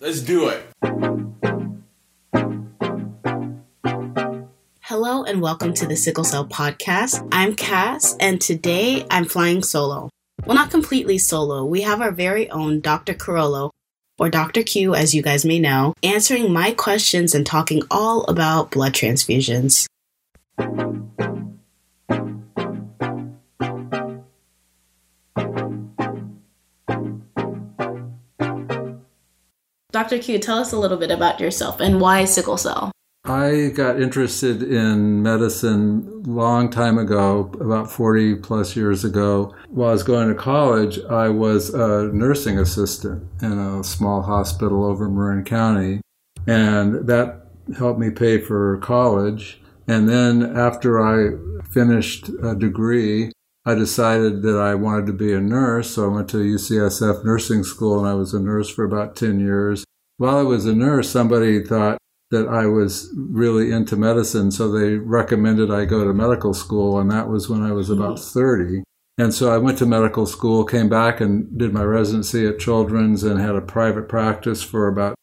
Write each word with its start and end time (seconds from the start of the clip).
Let's 0.00 0.20
do 0.20 0.48
it. 0.48 0.66
Hello 4.80 5.22
and 5.22 5.40
welcome 5.40 5.72
to 5.74 5.86
the 5.86 5.94
Sickle 5.94 6.24
Cell 6.24 6.46
Podcast. 6.46 7.26
I'm 7.30 7.54
Cass, 7.54 8.16
and 8.18 8.40
today 8.40 9.06
I'm 9.08 9.24
flying 9.24 9.62
solo. 9.62 10.10
Well, 10.44 10.56
not 10.56 10.72
completely 10.72 11.18
solo. 11.18 11.64
We 11.64 11.82
have 11.82 12.00
our 12.00 12.10
very 12.10 12.50
own 12.50 12.80
Dr. 12.80 13.14
Quirolo, 13.14 13.70
or 14.18 14.28
Dr. 14.28 14.64
Q, 14.64 14.96
as 14.96 15.14
you 15.14 15.22
guys 15.22 15.44
may 15.44 15.60
know, 15.60 15.94
answering 16.02 16.52
my 16.52 16.72
questions 16.72 17.32
and 17.32 17.46
talking 17.46 17.82
all 17.88 18.24
about 18.24 18.72
blood 18.72 18.94
transfusions. 18.94 19.86
Dr. 30.04 30.18
Q, 30.18 30.38
tell 30.38 30.58
us 30.58 30.70
a 30.70 30.78
little 30.78 30.98
bit 30.98 31.10
about 31.10 31.40
yourself 31.40 31.80
and 31.80 31.98
why 31.98 32.26
sickle 32.26 32.58
cell. 32.58 32.92
I 33.24 33.70
got 33.74 34.02
interested 34.02 34.62
in 34.62 35.22
medicine 35.22 36.22
long 36.24 36.68
time 36.68 36.98
ago, 36.98 37.50
about 37.58 37.90
40 37.90 38.34
plus 38.34 38.76
years 38.76 39.02
ago. 39.02 39.54
While 39.70 39.88
I 39.88 39.92
was 39.92 40.02
going 40.02 40.28
to 40.28 40.34
college, 40.34 41.02
I 41.08 41.30
was 41.30 41.70
a 41.70 42.10
nursing 42.12 42.58
assistant 42.58 43.26
in 43.40 43.58
a 43.58 43.82
small 43.82 44.20
hospital 44.20 44.84
over 44.84 45.08
Marin 45.08 45.42
County. 45.42 46.02
And 46.46 47.06
that 47.06 47.46
helped 47.78 47.98
me 47.98 48.10
pay 48.10 48.36
for 48.36 48.76
college. 48.82 49.62
And 49.88 50.06
then 50.06 50.54
after 50.54 51.00
I 51.00 51.62
finished 51.72 52.28
a 52.42 52.54
degree, 52.54 53.32
I 53.64 53.74
decided 53.74 54.42
that 54.42 54.58
I 54.58 54.74
wanted 54.74 55.06
to 55.06 55.14
be 55.14 55.32
a 55.32 55.40
nurse, 55.40 55.92
so 55.92 56.04
I 56.04 56.14
went 56.14 56.28
to 56.28 56.36
UCSF 56.36 57.24
nursing 57.24 57.64
school 57.64 57.98
and 57.98 58.06
I 58.06 58.12
was 58.12 58.34
a 58.34 58.38
nurse 58.38 58.68
for 58.68 58.84
about 58.84 59.16
10 59.16 59.40
years. 59.40 59.82
While 60.16 60.38
I 60.38 60.42
was 60.42 60.66
a 60.66 60.74
nurse, 60.74 61.10
somebody 61.10 61.62
thought 61.62 61.98
that 62.30 62.48
I 62.48 62.66
was 62.66 63.12
really 63.16 63.70
into 63.70 63.96
medicine, 63.96 64.50
so 64.50 64.70
they 64.70 64.94
recommended 64.94 65.70
I 65.70 65.84
go 65.84 66.04
to 66.04 66.12
medical 66.12 66.54
school, 66.54 66.98
and 66.98 67.10
that 67.10 67.28
was 67.28 67.48
when 67.48 67.62
I 67.62 67.72
was 67.72 67.90
about 67.90 68.18
30. 68.18 68.82
And 69.16 69.32
so 69.32 69.52
I 69.52 69.58
went 69.58 69.78
to 69.78 69.86
medical 69.86 70.26
school, 70.26 70.64
came 70.64 70.88
back 70.88 71.20
and 71.20 71.56
did 71.56 71.72
my 71.72 71.84
residency 71.84 72.46
at 72.46 72.58
Children's 72.58 73.22
and 73.22 73.40
had 73.40 73.54
a 73.54 73.60
private 73.60 74.08
practice 74.08 74.62
for 74.62 74.88
about 74.88 75.14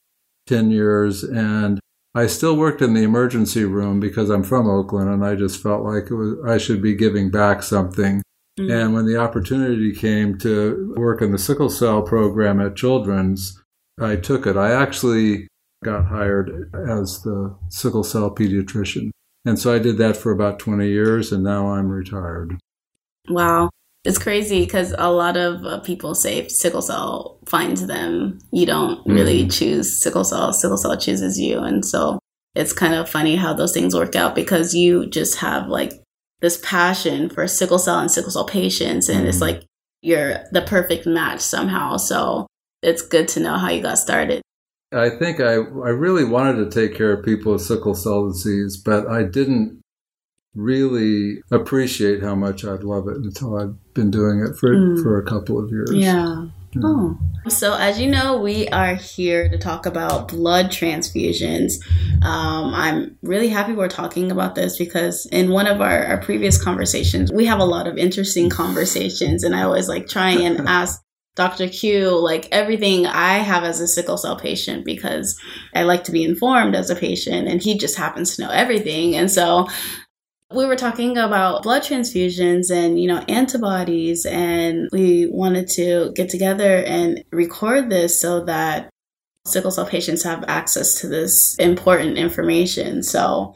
10 0.47 0.71
years. 0.71 1.23
And 1.23 1.79
I 2.15 2.27
still 2.27 2.55
worked 2.55 2.81
in 2.81 2.93
the 2.93 3.03
emergency 3.03 3.65
room 3.65 3.99
because 3.99 4.29
I'm 4.29 4.43
from 4.43 4.69
Oakland 4.69 5.09
and 5.09 5.25
I 5.25 5.35
just 5.35 5.61
felt 5.61 5.83
like 5.83 6.09
was, 6.09 6.37
I 6.45 6.57
should 6.57 6.81
be 6.81 6.95
giving 6.95 7.29
back 7.29 7.63
something. 7.63 8.21
Mm-hmm. 8.57 8.71
And 8.71 8.93
when 8.93 9.05
the 9.05 9.17
opportunity 9.17 9.93
came 9.93 10.37
to 10.39 10.93
work 10.95 11.21
in 11.21 11.33
the 11.33 11.37
sickle 11.37 11.69
cell 11.69 12.01
program 12.01 12.61
at 12.61 12.77
Children's, 12.77 13.60
I 13.99 14.15
took 14.15 14.45
it. 14.45 14.57
I 14.57 14.71
actually 14.71 15.47
got 15.83 16.05
hired 16.05 16.71
as 16.87 17.21
the 17.23 17.55
sickle 17.69 18.03
cell 18.03 18.33
pediatrician. 18.33 19.09
And 19.45 19.57
so 19.57 19.73
I 19.73 19.79
did 19.79 19.97
that 19.97 20.17
for 20.17 20.31
about 20.31 20.59
20 20.59 20.87
years 20.87 21.31
and 21.31 21.43
now 21.43 21.69
I'm 21.69 21.89
retired. 21.89 22.59
Wow. 23.29 23.69
It's 24.03 24.17
crazy 24.17 24.61
because 24.61 24.95
a 24.97 25.11
lot 25.11 25.37
of 25.37 25.63
uh, 25.63 25.79
people 25.81 26.15
say 26.15 26.47
sickle 26.47 26.81
cell 26.81 27.39
finds 27.45 27.85
them, 27.85 28.39
you 28.51 28.65
don't 28.65 29.05
really 29.05 29.41
mm-hmm. 29.41 29.49
choose 29.49 30.01
sickle 30.01 30.23
cell. 30.23 30.53
Sickle 30.53 30.77
cell 30.77 30.97
chooses 30.97 31.39
you. 31.39 31.59
And 31.59 31.85
so 31.85 32.19
it's 32.55 32.73
kind 32.73 32.93
of 32.93 33.09
funny 33.09 33.35
how 33.35 33.53
those 33.53 33.73
things 33.73 33.95
work 33.95 34.15
out 34.15 34.35
because 34.35 34.73
you 34.73 35.07
just 35.07 35.37
have 35.39 35.67
like 35.67 35.93
this 36.41 36.59
passion 36.63 37.29
for 37.29 37.47
sickle 37.47 37.79
cell 37.79 37.99
and 37.99 38.11
sickle 38.11 38.31
cell 38.31 38.45
patients 38.45 39.07
and 39.07 39.25
mm. 39.25 39.29
it's 39.29 39.41
like 39.41 39.63
you're 40.01 40.39
the 40.51 40.61
perfect 40.61 41.05
match 41.05 41.39
somehow 41.39 41.95
so 41.97 42.47
it's 42.81 43.01
good 43.01 43.27
to 43.27 43.39
know 43.39 43.57
how 43.57 43.69
you 43.69 43.81
got 43.81 43.97
started 43.97 44.41
i 44.93 45.09
think 45.09 45.39
i 45.39 45.53
i 45.53 45.89
really 45.89 46.23
wanted 46.23 46.55
to 46.55 46.69
take 46.69 46.97
care 46.97 47.13
of 47.13 47.25
people 47.25 47.53
with 47.53 47.61
sickle 47.61 47.95
cell 47.95 48.27
disease 48.27 48.77
but 48.77 49.07
i 49.07 49.23
didn't 49.23 49.81
really 50.53 51.41
appreciate 51.51 52.21
how 52.21 52.35
much 52.35 52.65
i'd 52.65 52.83
love 52.83 53.07
it 53.07 53.17
until 53.17 53.57
i'd 53.57 53.93
been 53.93 54.11
doing 54.11 54.39
it 54.39 54.57
for 54.57 54.73
mm. 54.75 55.01
for 55.01 55.19
a 55.19 55.25
couple 55.25 55.57
of 55.57 55.69
years 55.69 55.91
yeah 55.93 56.47
Oh. 56.83 57.17
So, 57.49 57.73
as 57.73 57.99
you 57.99 58.09
know, 58.09 58.39
we 58.39 58.67
are 58.69 58.95
here 58.95 59.49
to 59.49 59.57
talk 59.57 59.85
about 59.85 60.29
blood 60.29 60.67
transfusions. 60.67 61.73
Um, 62.23 62.73
I'm 62.73 63.17
really 63.21 63.49
happy 63.49 63.73
we're 63.73 63.89
talking 63.89 64.31
about 64.31 64.55
this 64.55 64.77
because 64.77 65.25
in 65.31 65.49
one 65.49 65.67
of 65.67 65.81
our, 65.81 66.05
our 66.05 66.21
previous 66.21 66.61
conversations, 66.61 67.31
we 67.31 67.45
have 67.45 67.59
a 67.59 67.65
lot 67.65 67.87
of 67.87 67.97
interesting 67.97 68.49
conversations, 68.49 69.43
and 69.43 69.55
I 69.55 69.63
always 69.63 69.89
like 69.89 70.07
try 70.07 70.31
and 70.31 70.61
ask 70.67 71.01
Dr. 71.35 71.69
Q, 71.69 72.19
like 72.21 72.49
everything 72.51 73.05
I 73.05 73.37
have 73.37 73.63
as 73.63 73.79
a 73.79 73.87
sickle 73.87 74.17
cell 74.17 74.37
patient 74.37 74.83
because 74.83 75.39
I 75.73 75.83
like 75.83 76.03
to 76.05 76.11
be 76.11 76.23
informed 76.23 76.75
as 76.75 76.89
a 76.89 76.95
patient 76.95 77.47
and 77.47 77.61
he 77.61 77.77
just 77.77 77.97
happens 77.97 78.35
to 78.35 78.43
know 78.43 78.49
everything. 78.49 79.15
And 79.15 79.31
so 79.31 79.67
we 80.53 80.65
were 80.65 80.75
talking 80.75 81.17
about 81.17 81.63
blood 81.63 81.83
transfusions 81.83 82.69
and, 82.69 82.99
you 82.99 83.07
know, 83.07 83.23
antibodies, 83.29 84.25
and 84.25 84.89
we 84.91 85.27
wanted 85.27 85.69
to 85.69 86.11
get 86.15 86.29
together 86.29 86.83
and 86.83 87.23
record 87.31 87.89
this 87.89 88.19
so 88.19 88.43
that 88.45 88.89
sickle 89.45 89.71
cell 89.71 89.85
patients 89.85 90.23
have 90.23 90.43
access 90.47 90.99
to 91.01 91.07
this 91.07 91.55
important 91.55 92.17
information. 92.17 93.01
So, 93.03 93.55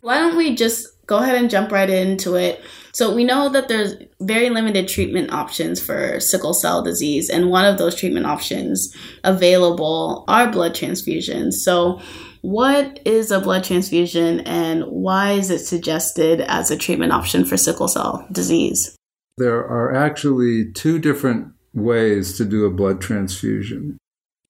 why 0.00 0.18
don't 0.18 0.36
we 0.36 0.54
just 0.54 0.86
go 1.06 1.18
ahead 1.18 1.34
and 1.34 1.50
jump 1.50 1.72
right 1.72 1.90
into 1.90 2.36
it? 2.36 2.62
So, 2.98 3.14
we 3.14 3.22
know 3.22 3.48
that 3.50 3.68
there's 3.68 3.94
very 4.20 4.50
limited 4.50 4.88
treatment 4.88 5.32
options 5.32 5.80
for 5.80 6.18
sickle 6.18 6.52
cell 6.52 6.82
disease, 6.82 7.30
and 7.30 7.48
one 7.48 7.64
of 7.64 7.78
those 7.78 7.94
treatment 7.94 8.26
options 8.26 8.92
available 9.22 10.24
are 10.26 10.50
blood 10.50 10.74
transfusions. 10.74 11.52
So, 11.52 12.00
what 12.40 12.98
is 13.04 13.30
a 13.30 13.38
blood 13.38 13.62
transfusion 13.62 14.40
and 14.40 14.82
why 14.82 15.34
is 15.34 15.48
it 15.48 15.60
suggested 15.60 16.40
as 16.40 16.72
a 16.72 16.76
treatment 16.76 17.12
option 17.12 17.44
for 17.44 17.56
sickle 17.56 17.86
cell 17.86 18.26
disease? 18.32 18.96
There 19.36 19.60
are 19.60 19.94
actually 19.94 20.72
two 20.72 20.98
different 20.98 21.52
ways 21.72 22.36
to 22.38 22.44
do 22.44 22.66
a 22.66 22.74
blood 22.74 23.00
transfusion. 23.00 23.96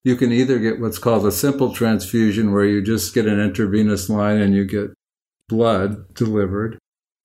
You 0.04 0.16
can 0.16 0.32
either 0.32 0.58
get 0.58 0.80
what's 0.80 0.98
called 0.98 1.26
a 1.26 1.32
simple 1.32 1.74
transfusion, 1.74 2.50
where 2.54 2.64
you 2.64 2.80
just 2.80 3.12
get 3.12 3.26
an 3.26 3.40
intravenous 3.40 4.08
line 4.08 4.40
and 4.40 4.54
you 4.54 4.64
get 4.64 4.94
blood 5.50 6.14
delivered. 6.14 6.78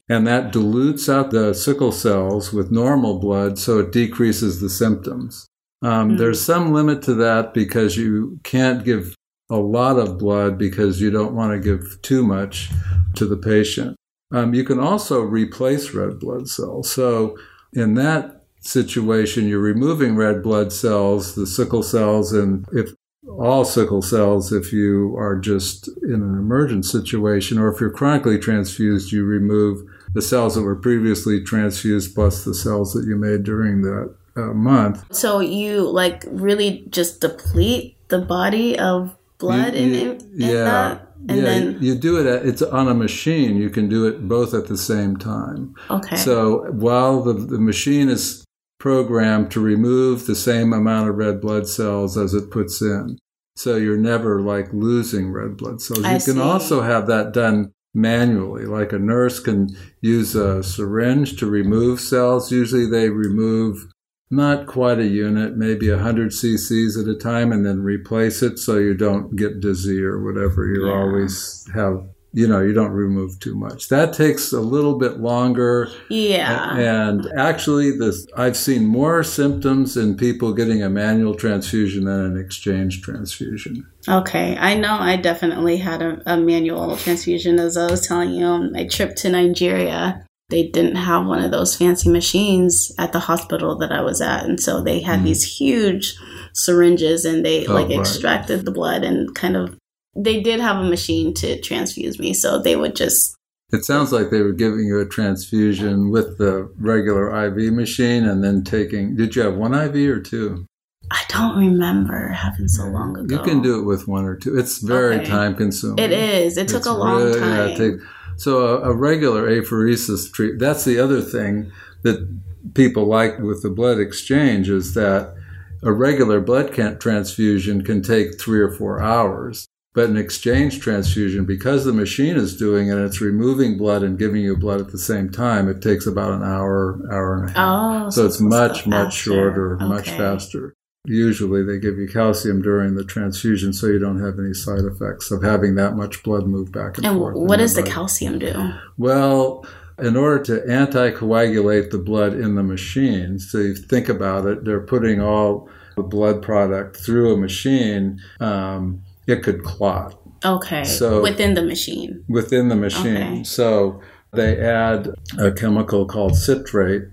And 0.09 0.27
that 0.27 0.51
dilutes 0.51 1.07
out 1.07 1.31
the 1.31 1.53
sickle 1.53 1.91
cells 1.91 2.51
with 2.51 2.71
normal 2.71 3.19
blood, 3.19 3.57
so 3.57 3.79
it 3.79 3.91
decreases 3.91 4.59
the 4.59 4.69
symptoms. 4.69 5.47
Um, 5.81 6.09
mm-hmm. 6.09 6.17
There's 6.17 6.43
some 6.43 6.73
limit 6.73 7.01
to 7.03 7.13
that 7.15 7.53
because 7.53 7.95
you 7.97 8.39
can't 8.43 8.83
give 8.83 9.15
a 9.49 9.57
lot 9.57 9.97
of 9.97 10.17
blood 10.17 10.57
because 10.57 11.01
you 11.01 11.11
don't 11.11 11.35
want 11.35 11.53
to 11.53 11.59
give 11.59 12.01
too 12.01 12.23
much 12.23 12.69
to 13.15 13.25
the 13.25 13.37
patient. 13.37 13.95
Um, 14.31 14.53
you 14.53 14.63
can 14.63 14.79
also 14.79 15.21
replace 15.21 15.91
red 15.91 16.19
blood 16.19 16.49
cells. 16.49 16.91
So, 16.91 17.37
in 17.71 17.93
that 17.95 18.45
situation, 18.61 19.47
you're 19.47 19.59
removing 19.59 20.15
red 20.15 20.41
blood 20.41 20.73
cells, 20.73 21.35
the 21.35 21.45
sickle 21.45 21.83
cells, 21.83 22.33
and 22.33 22.65
if 22.71 22.93
all 23.37 23.63
sickle 23.65 24.01
cells, 24.01 24.51
if 24.51 24.73
you 24.73 25.15
are 25.17 25.37
just 25.37 25.87
in 26.03 26.15
an 26.15 26.37
emergent 26.37 26.85
situation, 26.85 27.57
or 27.57 27.71
if 27.71 27.79
you're 27.79 27.91
chronically 27.91 28.37
transfused, 28.37 29.11
you 29.11 29.23
remove 29.23 29.83
the 30.13 30.21
cells 30.21 30.55
that 30.55 30.61
were 30.61 30.75
previously 30.75 31.43
transfused 31.43 32.15
plus 32.15 32.43
the 32.43 32.53
cells 32.53 32.93
that 32.93 33.05
you 33.05 33.15
made 33.15 33.43
during 33.43 33.81
that 33.81 34.15
uh, 34.35 34.53
month. 34.53 35.03
So, 35.13 35.39
you 35.39 35.89
like 35.89 36.23
really 36.27 36.85
just 36.89 37.21
deplete 37.21 37.97
the 38.09 38.19
body 38.19 38.77
of 38.77 39.15
blood 39.37 39.75
you, 39.75 39.85
you, 39.85 40.11
in, 40.11 40.17
in 40.17 40.31
yeah. 40.35 40.63
that? 40.63 41.07
And 41.29 41.37
yeah, 41.37 41.43
then 41.43 41.77
you 41.79 41.95
do 41.95 42.19
it. 42.19 42.25
At, 42.25 42.45
it's 42.45 42.61
on 42.61 42.87
a 42.89 42.93
machine. 42.93 43.55
You 43.55 43.69
can 43.69 43.87
do 43.87 44.05
it 44.07 44.27
both 44.27 44.53
at 44.53 44.67
the 44.67 44.77
same 44.77 45.15
time. 45.15 45.73
Okay. 45.89 46.17
So 46.17 46.69
while 46.71 47.21
the 47.21 47.33
the 47.33 47.59
machine 47.59 48.09
is 48.09 48.43
programmed 48.77 49.49
to 49.51 49.61
remove 49.61 50.25
the 50.25 50.35
same 50.35 50.73
amount 50.73 51.09
of 51.09 51.15
red 51.15 51.39
blood 51.39 51.65
cells 51.67 52.17
as 52.17 52.33
it 52.33 52.51
puts 52.51 52.81
in, 52.81 53.17
so 53.55 53.77
you're 53.77 53.97
never 53.97 54.41
like 54.41 54.73
losing 54.73 55.31
red 55.31 55.55
blood 55.55 55.81
cells. 55.81 56.03
I 56.03 56.15
you 56.15 56.19
can 56.19 56.33
see. 56.33 56.41
also 56.41 56.81
have 56.81 57.07
that 57.07 57.31
done 57.31 57.71
manually. 57.93 58.65
Like 58.65 58.91
a 58.93 58.99
nurse 58.99 59.39
can 59.39 59.75
use 60.01 60.35
a 60.35 60.63
syringe 60.63 61.37
to 61.37 61.45
remove 61.45 61.99
cells. 61.99 62.51
Usually 62.51 62.85
they 62.87 63.09
remove 63.09 63.87
not 64.31 64.65
quite 64.65 64.97
a 64.97 65.05
unit, 65.05 65.57
maybe 65.57 65.91
100 65.91 66.31
cc's 66.31 66.97
at 66.97 67.07
a 67.07 67.15
time, 67.15 67.51
and 67.51 67.63
then 67.65 67.81
replace 67.81 68.41
it 68.41 68.57
so 68.57 68.77
you 68.77 68.95
don't 68.95 69.35
get 69.35 69.59
dizzy 69.59 70.01
or 70.03 70.23
whatever. 70.23 70.65
You 70.65 70.87
Yeah. 70.87 70.93
always 70.93 71.67
have, 71.75 72.01
you 72.33 72.47
know, 72.47 72.59
you 72.59 72.73
don't 72.73 72.93
remove 72.93 73.39
too 73.39 73.53
much. 73.53 73.89
That 73.89 74.11
takes 74.13 74.51
a 74.51 74.59
little 74.59 74.97
bit 74.97 75.19
longer. 75.19 75.87
yeah. 76.09 76.75
And 76.75 77.27
actually, 77.37 77.95
this 77.95 78.25
I've 78.35 78.57
seen 78.57 78.87
more 78.87 79.21
symptoms 79.21 79.95
in 79.95 80.17
people 80.17 80.51
getting 80.53 80.81
a 80.81 80.89
manual 80.89 81.35
transfusion 81.35 82.05
than 82.05 82.21
an 82.25 82.37
exchange 82.37 83.03
transfusion. 83.03 83.85
Okay, 84.07 84.57
I 84.57 84.75
know 84.75 84.97
I 84.99 85.15
definitely 85.15 85.77
had 85.77 86.01
a, 86.01 86.21
a 86.25 86.37
manual 86.37 86.97
transfusion 86.97 87.59
as 87.59 87.77
I 87.77 87.89
was 87.89 88.05
telling 88.05 88.31
you 88.31 88.45
on 88.45 88.73
my 88.73 88.85
trip 88.85 89.15
to 89.17 89.29
Nigeria. 89.29 90.25
they 90.49 90.67
didn't 90.67 90.97
have 90.97 91.25
one 91.25 91.43
of 91.43 91.51
those 91.51 91.75
fancy 91.75 92.09
machines 92.09 92.91
at 92.99 93.11
the 93.11 93.19
hospital 93.19 93.77
that 93.77 93.91
I 93.91 94.01
was 94.01 94.21
at. 94.21 94.43
And 94.45 94.59
so 94.59 94.81
they 94.83 94.99
had 94.99 95.21
mm. 95.21 95.23
these 95.23 95.57
huge 95.57 96.15
syringes 96.53 97.25
and 97.25 97.45
they 97.45 97.65
oh, 97.65 97.73
like 97.73 97.89
right. 97.89 97.99
extracted 97.99 98.65
the 98.65 98.71
blood 98.71 99.03
and 99.03 99.33
kind 99.33 99.55
of 99.55 99.77
they 100.15 100.41
did 100.41 100.59
have 100.59 100.77
a 100.77 100.83
machine 100.83 101.33
to 101.35 101.59
transfuse 101.61 102.19
me. 102.19 102.33
So 102.33 102.61
they 102.61 102.75
would 102.75 102.95
just 102.95 103.35
it 103.71 103.85
sounds 103.85 104.11
like 104.11 104.29
they 104.29 104.41
were 104.41 104.53
giving 104.53 104.85
you 104.85 104.99
a 104.99 105.05
transfusion 105.07 106.11
with 106.11 106.37
the 106.37 106.71
regular 106.77 107.33
IV 107.47 107.73
machine 107.73 108.23
and 108.23 108.43
then 108.43 108.63
taking. 108.63 109.15
Did 109.15 109.35
you 109.35 109.41
have 109.41 109.55
one 109.55 109.73
IV 109.73 109.95
or 110.09 110.19
two? 110.19 110.67
I 111.13 111.23
don't 111.29 111.55
remember 111.57 112.29
having 112.29 112.67
so 112.67 112.85
long 112.85 113.15
ago. 113.15 113.35
You 113.35 113.43
can 113.43 113.61
do 113.61 113.79
it 113.79 113.83
with 113.83 114.07
one 114.07 114.25
or 114.25 114.35
two. 114.35 114.57
It's 114.57 114.79
very 114.79 115.17
okay. 115.17 115.25
time 115.25 115.55
consuming. 115.55 116.03
It 116.03 116.11
is. 116.11 116.57
It 116.57 116.67
took 116.67 116.79
it's 116.79 116.87
a 116.87 116.93
long 116.93 117.21
really, 117.21 117.39
time. 117.39 117.69
Yeah, 117.69 117.77
take, 117.77 117.93
so 118.35 118.65
a, 118.65 118.89
a 118.89 118.95
regular 118.95 119.47
apheresis 119.47 120.33
treat. 120.33 120.57
That's 120.57 120.85
the 120.85 120.97
other 120.97 121.21
thing 121.21 121.71
that 122.01 122.27
people 122.73 123.05
like 123.05 123.37
with 123.37 123.61
the 123.61 123.69
blood 123.69 123.99
exchange 123.99 124.69
is 124.69 124.95
that 124.95 125.35
a 125.83 125.91
regular 125.91 126.41
blood 126.41 126.73
transfusion 126.99 127.83
can 127.83 128.01
take 128.01 128.41
three 128.41 128.59
or 128.59 128.71
four 128.71 128.99
hours. 128.99 129.67
But 129.93 130.09
an 130.09 130.17
exchange 130.17 130.79
transfusion, 130.79 131.45
because 131.45 131.85
the 131.85 131.93
machine 131.93 132.35
is 132.35 132.57
doing 132.57 132.87
it, 132.87 132.97
it's 132.97 133.21
removing 133.21 133.77
blood 133.77 134.01
and 134.01 134.17
giving 134.17 134.41
you 134.41 134.57
blood 134.57 134.81
at 134.81 134.91
the 134.91 134.97
same 134.97 135.29
time. 135.29 135.69
It 135.69 135.83
takes 135.83 136.07
about 136.07 136.31
an 136.31 136.41
hour, 136.41 136.99
hour 137.11 137.35
and 137.35 137.49
a 137.49 137.53
half. 137.53 137.57
Oh, 137.57 138.09
so, 138.09 138.21
so 138.21 138.25
it's 138.25 138.41
much, 138.41 138.87
much 138.87 139.13
shorter, 139.13 139.75
okay. 139.75 139.85
much 139.85 140.09
faster. 140.09 140.73
Usually 141.05 141.63
they 141.63 141.79
give 141.79 141.97
you 141.97 142.07
calcium 142.07 142.61
during 142.61 142.95
the 142.95 143.03
transfusion 143.03 143.73
so 143.73 143.87
you 143.87 143.99
don't 143.99 144.21
have 144.21 144.39
any 144.39 144.53
side 144.53 144.85
effects 144.85 145.31
of 145.31 145.43
having 145.43 145.75
that 145.75 145.95
much 145.95 146.23
blood 146.23 146.47
move 146.47 146.71
back 146.71 146.97
and, 146.97 147.05
and 147.05 147.17
forth. 147.17 147.35
And 147.35 147.49
what 147.49 147.57
does 147.57 147.75
the 147.75 147.83
calcium 147.83 148.39
do? 148.39 148.71
Well, 148.97 149.65
in 149.99 150.15
order 150.15 150.41
to 150.45 150.61
anticoagulate 150.67 151.91
the 151.91 151.97
blood 151.97 152.33
in 152.33 152.55
the 152.55 152.63
machine, 152.63 153.37
so 153.37 153.57
you 153.57 153.75
think 153.75 154.07
about 154.07 154.45
it, 154.45 154.63
they're 154.63 154.79
putting 154.79 155.19
all 155.19 155.69
the 155.97 156.03
blood 156.03 156.41
product 156.41 156.97
through 156.97 157.33
a 157.33 157.37
machine. 157.37 158.19
Um, 158.39 159.01
it 159.27 159.43
could 159.43 159.63
clot. 159.63 160.17
Okay. 160.45 160.85
So 160.85 161.21
within 161.21 161.53
the 161.53 161.63
machine. 161.63 162.23
Within 162.29 162.69
the 162.69 162.75
machine. 162.75 163.17
Okay. 163.17 163.43
So 163.43 164.01
they 164.31 164.57
add 164.57 165.09
a 165.37 165.51
chemical 165.51 166.05
called 166.05 166.35
citrate 166.35 167.03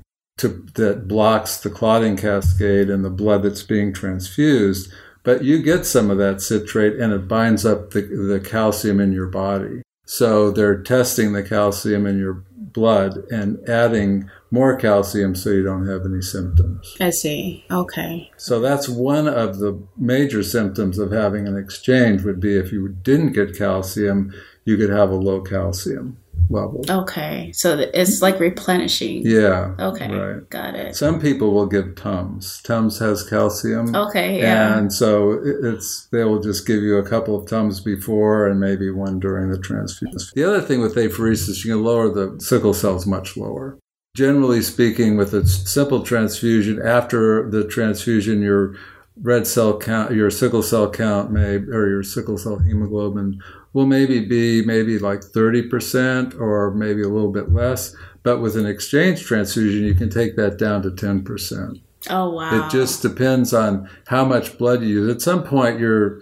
to, 0.41 0.67
that 0.75 1.07
blocks 1.07 1.59
the 1.59 1.71
clotting 1.71 2.17
cascade 2.17 2.89
and 2.89 3.05
the 3.05 3.11
blood 3.11 3.43
that's 3.43 3.63
being 3.63 3.93
transfused. 3.93 4.93
But 5.23 5.45
you 5.45 5.63
get 5.63 5.85
some 5.85 6.11
of 6.11 6.19
that 6.19 6.41
citrate 6.41 6.95
and 6.95 7.13
it 7.13 7.29
binds 7.29 7.67
up 7.67 7.91
the, 7.91 8.01
the 8.01 8.41
calcium 8.43 9.01
in 9.01 9.13
your 9.13 9.27
body. 9.27 9.83
So 10.07 10.51
they're 10.51 10.83
testing 10.83 11.33
the 11.33 11.43
calcium 11.43 12.07
in 12.07 12.19
your 12.19 12.45
blood 12.73 13.19
and 13.31 13.59
adding 13.69 14.31
more 14.51 14.77
calcium 14.77 15.35
so 15.35 15.51
you 15.51 15.63
don't 15.63 15.87
have 15.87 16.07
any 16.07 16.23
symptoms. 16.23 16.97
I 17.01 17.11
see. 17.11 17.65
Okay. 17.71 18.31
So 18.37 18.61
that's 18.61 18.89
one 18.89 19.29
of 19.29 19.59
the 19.59 19.81
major 19.97 20.43
symptoms 20.43 20.99
of 20.99 21.13
having 21.13 21.47
an 21.47 21.57
exchange 21.57 22.23
would 22.23 22.41
be 22.41 22.57
if 22.57 22.73
you 22.73 22.89
didn't 22.89 23.33
get 23.33 23.57
calcium, 23.57 24.33
you 24.65 24.77
could 24.77 24.91
have 24.91 25.11
a 25.11 25.17
low 25.17 25.43
calcium 25.43 26.17
level. 26.49 26.85
Okay. 26.89 27.53
So 27.53 27.79
it's 27.79 28.23
like 28.23 28.41
replenishing. 28.41 29.23
Yeah. 29.25 29.75
Okay. 29.79 30.11
Right. 30.11 30.49
Got 30.51 30.75
it. 30.75 30.97
Some 30.97 31.21
people 31.21 31.53
will 31.53 31.67
give 31.67 31.95
Tums. 31.95 32.61
Tums 32.63 32.99
has 32.99 33.29
calcium. 33.29 33.95
Okay. 33.95 34.41
Yeah. 34.41 34.79
And 34.79 34.93
so 34.93 35.41
it's 35.43 36.09
they 36.13 36.25
will 36.25 36.41
just 36.41 36.67
give 36.67 36.83
you 36.83 36.97
a 36.97 37.09
couple 37.09 37.39
of 37.41 37.49
Tums 37.49 37.81
before 37.81 38.47
and 38.49 38.61
maybe 38.61 38.91
one 38.91 39.21
during 39.21 39.51
the 39.51 39.59
transfusion. 39.59 40.19
The 40.35 40.45
other 40.45 40.61
thing 40.61 40.81
with 40.81 40.95
apheresis, 40.97 41.65
you 41.65 41.73
can 41.75 41.85
lower 41.85 42.09
the 42.09 42.41
sickle 42.41 42.75
cells 42.75 43.07
much 43.07 43.37
lower. 43.37 43.79
Generally 44.17 44.63
speaking, 44.63 45.17
with 45.17 45.33
a 45.33 45.47
simple 45.47 46.03
transfusion, 46.03 46.81
after 46.85 47.49
the 47.49 47.65
transfusion, 47.65 48.43
your 48.43 48.75
red 49.23 49.47
cell 49.47 49.79
count, 49.79 50.13
your 50.13 50.31
sickle 50.31 50.63
cell 50.63 50.91
count 50.91 51.31
may, 51.31 51.57
or 51.57 51.89
your 51.89 52.03
sickle 52.03 52.39
cell 52.39 52.59
hemoglobin 52.59 53.41
will 53.73 53.87
maybe 53.87 54.25
be 54.25 54.65
maybe 54.65 54.99
like 54.99 55.21
30% 55.21 56.39
or 56.41 56.73
maybe 56.73 57.03
a 57.03 57.09
little 57.09 57.31
bit 57.31 57.53
less. 57.53 57.95
But 58.23 58.41
with 58.41 58.57
an 58.57 58.67
exchange 58.67 59.25
transfusion, 59.25 59.85
you 59.85 59.95
can 59.95 60.11
take 60.11 60.37
that 60.37 60.59
down 60.59 60.83
to 60.83 60.91
10%. 60.91 61.81
Oh, 62.09 62.31
wow. 62.31 62.67
It 62.67 62.71
just 62.71 63.03
depends 63.03 63.53
on 63.53 63.89
how 64.07 64.25
much 64.25 64.59
blood 64.59 64.83
you 64.83 64.89
use. 64.89 65.15
At 65.15 65.23
some 65.23 65.45
point, 65.45 65.79
you're, 65.79 66.21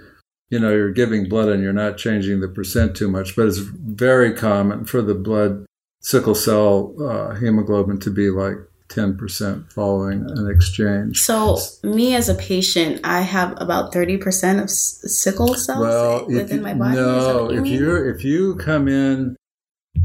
you 0.50 0.58
know, 0.58 0.70
you're 0.70 0.92
giving 0.92 1.28
blood 1.28 1.48
and 1.48 1.62
you're 1.62 1.72
not 1.72 1.98
changing 1.98 2.40
the 2.40 2.48
percent 2.48 2.96
too 2.96 3.08
much, 3.08 3.36
but 3.36 3.46
it's 3.46 3.58
very 3.58 4.32
common 4.32 4.84
for 4.84 5.02
the 5.02 5.14
blood 5.14 5.66
sickle 6.00 6.34
cell 6.34 6.94
uh, 7.00 7.34
hemoglobin 7.34 7.98
to 8.00 8.10
be 8.10 8.30
like 8.30 8.56
10% 8.88 9.72
following 9.72 10.24
an 10.30 10.50
exchange. 10.50 11.20
So, 11.20 11.58
me 11.82 12.14
as 12.14 12.28
a 12.28 12.34
patient, 12.34 13.00
I 13.04 13.20
have 13.20 13.54
about 13.60 13.92
30% 13.92 14.62
of 14.62 14.70
sickle 14.70 15.54
cells 15.54 15.80
well, 15.80 16.26
within 16.26 16.62
my 16.62 16.74
body. 16.74 16.96
No, 16.96 17.50
if 17.50 17.66
you 17.66 18.08
if 18.08 18.24
you 18.24 18.56
come 18.56 18.88
in 18.88 19.36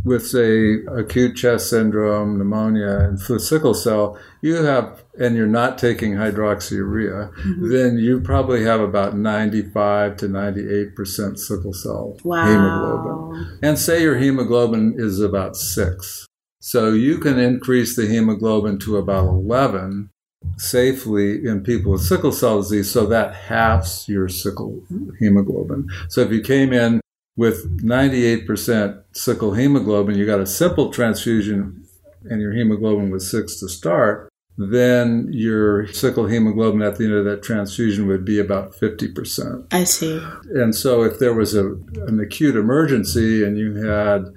with 0.03 0.27
say 0.27 0.83
acute 0.85 1.35
chest 1.35 1.69
syndrome, 1.69 2.37
pneumonia, 2.37 2.99
and 2.99 3.19
sickle 3.19 3.73
cell, 3.73 4.17
you 4.41 4.55
have 4.55 5.03
and 5.17 5.35
you're 5.35 5.47
not 5.47 5.77
taking 5.77 6.13
hydroxyurea, 6.13 7.31
mm-hmm. 7.33 7.71
then 7.71 7.97
you 7.97 8.19
probably 8.19 8.63
have 8.63 8.81
about 8.81 9.15
95 9.15 10.17
to 10.17 10.27
98 10.27 10.95
percent 10.95 11.39
sickle 11.39 11.73
cell 11.73 12.17
wow. 12.23 12.45
hemoglobin. 12.45 13.59
And 13.61 13.79
say 13.79 14.01
your 14.01 14.17
hemoglobin 14.17 14.95
is 14.97 15.19
about 15.19 15.55
six. 15.55 16.27
So 16.65 16.93
you 16.93 17.17
can 17.17 17.37
increase 17.37 17.93
the 17.97 18.07
hemoglobin 18.07 18.79
to 18.79 18.95
about 18.95 19.27
11 19.27 20.09
safely 20.55 21.45
in 21.45 21.61
people 21.61 21.91
with 21.91 22.03
sickle 22.03 22.31
cell 22.31 22.61
disease, 22.61 22.89
so 22.89 23.05
that 23.05 23.35
halves 23.35 24.07
your 24.07 24.29
sickle 24.29 24.81
hemoglobin. 25.19 25.89
So 26.07 26.21
if 26.21 26.31
you 26.31 26.39
came 26.39 26.71
in 26.71 27.01
with 27.35 27.85
98% 27.85 29.03
sickle 29.11 29.55
hemoglobin, 29.55 30.17
you 30.17 30.25
got 30.25 30.39
a 30.39 30.45
simple 30.45 30.89
transfusion 30.89 31.83
and 32.23 32.39
your 32.39 32.53
hemoglobin 32.53 33.11
was 33.11 33.29
six 33.29 33.59
to 33.59 33.67
start, 33.67 34.29
then 34.57 35.27
your 35.33 35.87
sickle 35.87 36.27
hemoglobin 36.27 36.81
at 36.81 36.97
the 36.97 37.03
end 37.03 37.13
of 37.13 37.25
that 37.25 37.43
transfusion 37.43 38.07
would 38.07 38.23
be 38.23 38.39
about 38.39 38.71
50%. 38.71 39.67
I 39.73 39.83
see. 39.83 40.25
And 40.53 40.73
so 40.73 41.03
if 41.03 41.19
there 41.19 41.33
was 41.33 41.55
a, 41.55 41.73
an 42.07 42.21
acute 42.21 42.55
emergency 42.55 43.43
and 43.43 43.57
you 43.57 43.85
had 43.85 44.27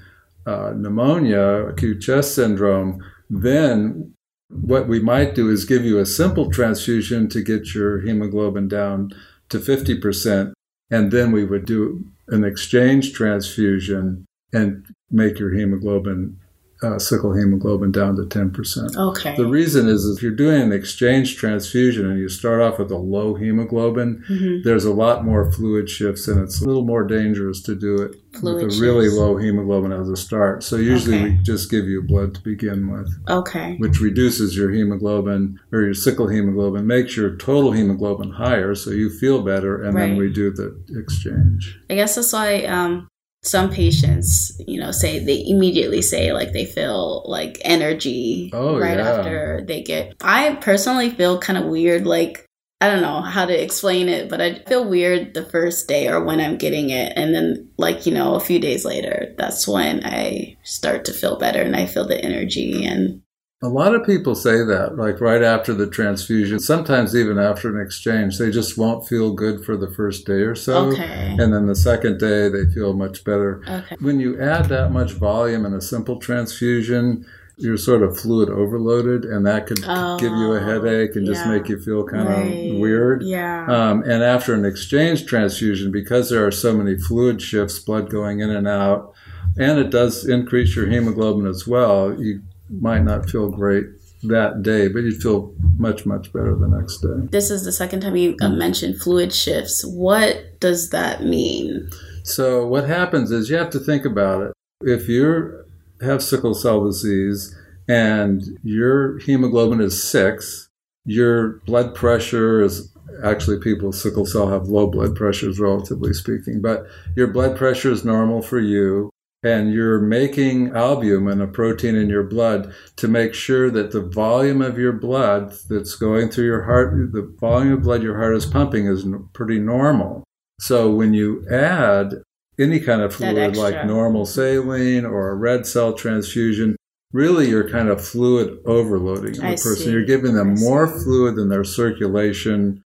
uh, 0.46 0.72
pneumonia, 0.76 1.66
acute 1.66 2.00
chest 2.00 2.34
syndrome, 2.34 3.02
then 3.28 4.14
what 4.48 4.87
we 4.87 5.00
might 5.00 5.34
do 5.34 5.50
is 5.50 5.64
give 5.64 5.84
you 5.84 5.98
a 5.98 6.06
simple 6.06 6.50
transfusion 6.50 7.28
to 7.28 7.43
get 7.43 7.75
your 7.75 8.00
hemoglobin 8.00 8.69
down 8.69 9.10
to 9.48 9.58
50%, 9.58 10.52
and 10.90 11.10
then 11.10 11.32
we 11.32 11.44
would 11.44 11.64
do 11.64 12.04
an 12.28 12.44
exchange 12.44 13.12
transfusion 13.12 14.24
and 14.53 14.86
make 15.10 15.38
your 15.38 15.53
hemoglobin 15.53 16.38
uh, 16.83 16.99
sickle 16.99 17.33
hemoglobin 17.35 17.91
down 17.91 18.17
to 18.17 18.23
10%. 18.23 18.97
Okay. 18.97 19.35
The 19.37 19.47
reason 19.47 19.89
is 19.89 20.06
if 20.06 20.23
you're 20.23 20.33
doing 20.33 20.61
an 20.61 20.73
exchange 20.73 21.37
transfusion 21.37 22.11
and 22.11 22.19
you 22.19 22.29
start 22.29 22.61
off 22.61 22.79
with 22.79 22.91
a 22.91 22.97
low 22.99 23.35
hemoglobin, 23.35 24.23
mm-hmm. 24.29 24.63
there's 24.63 24.85
a 24.85 24.93
lot 24.93 25.25
more 25.25 25.51
fluid 25.53 25.89
shifts 25.89 26.29
and 26.29 26.41
it's 26.43 26.61
a 26.61 26.67
little 26.67 26.85
more 26.85 27.05
dangerous 27.05 27.63
to 27.63 27.75
do 27.75 27.97
it 28.03 28.17
fluid 28.39 28.67
with 28.67 28.77
a 28.77 28.81
really 28.81 29.09
low 29.09 29.37
hemoglobin 29.37 29.93
as 29.93 30.09
a 30.11 30.17
start. 30.17 30.63
So 30.63 30.77
usually 30.77 31.17
okay. 31.17 31.31
we 31.31 31.43
just 31.43 31.71
give 31.71 31.87
you 31.87 32.03
blood 32.03 32.35
to 32.35 32.43
begin 32.43 32.91
with. 32.91 33.11
Okay. 33.29 33.77
Which 33.79 34.01
reduces 34.01 34.56
your 34.56 34.71
hemoglobin 34.71 35.59
or 35.73 35.83
your 35.83 35.95
sickle 35.95 36.29
hemoglobin, 36.29 36.87
makes 36.87 37.17
your 37.17 37.37
total 37.37 37.73
hemoglobin 37.73 38.33
higher 38.33 38.75
so 38.75 38.91
you 38.91 39.09
feel 39.09 39.43
better 39.43 39.83
and 39.83 39.95
right. 39.95 40.09
then 40.09 40.17
we 40.17 40.31
do 40.31 40.51
the 40.51 40.79
exchange. 40.99 41.81
I 41.89 41.95
guess 41.95 42.17
that's 42.17 42.35
why 42.35 42.65
um, 42.65 43.09
some 43.46 43.70
patients, 43.70 44.53
you 44.67 44.81
know, 44.81 44.91
say 44.91 45.19
they 45.19 45.44
immediately 45.46 46.03
say 46.03 46.32
like 46.32 46.53
they 46.53 46.67
feel 46.67 47.24
like 47.26 47.58
energy 47.62 48.50
oh, 48.53 48.79
right 48.79 48.98
yeah. 48.98 49.08
after 49.08 49.65
they 49.67 49.82
get. 49.82 50.15
I 50.20 50.55
personally 50.56 51.10
feel 51.10 51.38
kind 51.38 51.58
of 51.58 51.67
weird, 51.67 52.06
like 52.06 52.46
I 52.81 52.91
don't 52.91 53.00
know 53.00 53.22
how 53.22 53.46
to 53.46 53.62
explain 53.62 54.10
it, 54.10 54.29
but 54.29 54.43
I 54.43 54.58
feel 54.67 54.86
weird 54.86 55.32
the 55.32 55.46
first 55.46 55.88
day 55.88 56.08
or 56.08 56.22
when 56.22 56.41
I'm 56.41 56.58
getting 56.58 56.91
it. 56.91 57.15
And 57.17 57.34
then, 57.34 57.70
like, 57.79 58.05
you 58.05 58.12
know, 58.12 58.34
a 58.34 58.41
few 58.41 58.58
days 58.58 58.84
later, 58.84 59.34
that's 59.38 59.67
when 59.67 60.05
I 60.05 60.58
start 60.62 61.06
to 61.06 61.15
feel 61.15 61.38
better 61.38 61.62
and 61.62 61.74
I 61.74 61.86
feel 61.86 62.06
the 62.06 62.22
energy 62.22 62.84
and 62.84 63.22
a 63.63 63.69
lot 63.69 63.94
of 63.94 64.05
people 64.05 64.34
say 64.34 64.63
that, 64.65 64.96
like 64.96 65.20
right 65.20 65.43
after 65.43 65.72
the 65.72 65.89
transfusion, 65.89 66.58
sometimes 66.58 67.17
even 67.17 67.39
after 67.39 67.75
an 67.75 67.84
exchange, 67.84 68.36
they 68.36 68.51
just 68.51 68.77
won't 68.77 69.08
feel 69.08 69.32
good 69.32 69.65
for 69.65 69.79
the 69.79 69.91
first 69.91 70.27
day 70.27 70.43
or 70.43 70.55
so. 70.55 70.89
Okay. 70.91 71.36
And 71.39 71.55
then 71.55 71.67
the 71.67 71.75
second 71.75 72.19
day, 72.19 72.51
they 72.51 72.67
feel 72.67 72.93
much 72.93 73.25
better. 73.25 73.63
Okay. 73.67 73.96
When 74.01 74.20
you 74.20 74.39
add 74.39 74.67
that 74.67 74.93
much 74.93 75.13
volume 75.13 75.65
in 75.65 75.72
a 75.72 75.81
simple 75.81 76.19
transfusion, 76.19 77.25
you're 77.56 77.79
sort 77.79 78.03
of 78.03 78.20
fluid 78.20 78.51
overloaded, 78.51 79.25
and 79.25 79.46
that 79.46 79.67
could 79.67 79.82
oh, 79.86 80.19
give 80.19 80.32
you 80.32 80.53
a 80.53 80.60
headache 80.60 81.17
and 81.17 81.27
yeah. 81.27 81.32
just 81.32 81.46
make 81.46 81.67
you 81.70 81.81
feel 81.81 82.05
kind 82.05 82.29
right. 82.29 82.72
of 82.72 82.79
weird. 82.79 83.22
Yeah. 83.22 83.65
Um, 83.67 84.03
and 84.03 84.22
after 84.22 84.53
an 84.53 84.67
exchange 84.67 85.25
transfusion, 85.25 85.91
because 85.91 86.29
there 86.29 86.46
are 86.46 86.53
so 86.53 86.77
many 86.77 86.98
fluid 86.98 87.41
shifts, 87.41 87.79
blood 87.79 88.10
going 88.10 88.41
in 88.41 88.51
and 88.51 88.69
out, 88.69 89.15
and 89.58 89.79
it 89.79 89.89
does 89.89 90.27
increase 90.29 90.77
your 90.77 90.86
hemoglobin 90.89 91.46
as 91.46 91.67
well, 91.67 92.15
you 92.20 92.43
might 92.70 93.03
not 93.03 93.29
feel 93.29 93.51
great 93.51 93.87
that 94.23 94.63
day, 94.63 94.89
but 94.89 95.01
you'd 95.01 95.23
feel 95.23 95.55
much, 95.79 96.06
much 96.06 96.32
better 96.32 96.55
the 96.55 96.69
next 96.69 96.99
day. 96.99 97.29
This 97.31 97.51
is 97.51 97.65
the 97.65 97.73
second 97.73 98.01
time 98.01 98.17
you 98.17 98.37
uh, 98.41 98.49
mentioned 98.49 99.01
fluid 99.01 99.32
shifts. 99.32 99.85
What 99.85 100.58
does 100.61 100.91
that 100.91 101.23
mean? 101.23 101.89
So, 102.25 102.67
what 102.67 102.89
happens 102.89 103.31
is 103.31 103.51
you 103.51 103.56
have 103.56 103.70
to 103.70 103.79
think 103.79 104.05
about 104.05 104.43
it. 104.43 104.53
If 104.81 105.08
you 105.08 105.65
have 106.01 106.23
sickle 106.23 106.55
cell 106.55 106.85
disease 106.85 107.56
and 107.89 108.43
your 108.63 109.19
hemoglobin 109.20 109.81
is 109.81 110.03
six, 110.03 110.69
your 111.05 111.61
blood 111.67 111.94
pressure 111.94 112.63
is 112.63 112.93
actually 113.23 113.61
people 113.61 113.89
with 113.89 113.96
sickle 113.96 114.27
cell 114.27 114.49
have 114.49 114.69
low 114.69 114.89
blood 114.89 115.15
pressures, 115.15 115.61
relatively 115.61 116.13
speaking, 116.13 116.61
but 116.61 116.85
your 117.15 117.29
blood 117.29 117.56
pressure 117.56 117.93
is 117.93 118.05
normal 118.05 118.43
for 118.43 118.58
you 118.58 119.11
and 119.46 119.72
you're 119.72 120.00
making 120.00 120.74
albumin, 120.74 121.41
a 121.41 121.46
protein 121.46 121.94
in 121.94 122.08
your 122.08 122.24
blood, 122.24 122.74
to 122.96 123.06
make 123.06 123.32
sure 123.32 123.70
that 123.70 123.93
the 123.93 124.00
volume 124.00 124.60
of 124.60 124.76
your 124.76 124.93
blood 124.93 125.55
that's 125.69 125.94
going 125.94 126.31
through 126.31 126.46
your 126.46 126.65
heart, 126.65 127.12
the 127.12 127.32
volume 127.41 127.74
of 127.74 127.82
blood 127.82 128.03
your 128.03 128.19
heart 128.19 128.34
is 128.34 128.44
pumping 128.44 128.86
is 128.86 129.06
pretty 129.34 129.60
normal. 129.60 130.24
So 130.60 130.93
when 130.93 131.15
you 131.15 131.46
add 131.48 132.15
any 132.58 132.81
kind 132.81 133.03
of 133.03 133.15
fluid 133.15 133.56
like 133.56 133.86
normal 133.86 134.26
saline 134.26 135.05
or 135.05 135.31
a 135.31 135.34
red 135.36 135.65
cell 135.65 135.93
transfusion, 135.93 136.74
really 137.12 137.48
you're 137.48 137.70
kind 137.70 137.88
of 137.88 138.05
fluid 138.05 138.58
overloading 138.65 139.34
the 139.34 139.46
I 139.46 139.50
person. 139.53 139.76
See. 139.76 139.91
You're 139.93 140.05
giving 140.05 140.34
them 140.34 140.55
more 140.55 140.88
fluid 140.88 141.36
than 141.36 141.50
their 141.50 141.65
circulation 141.65 142.82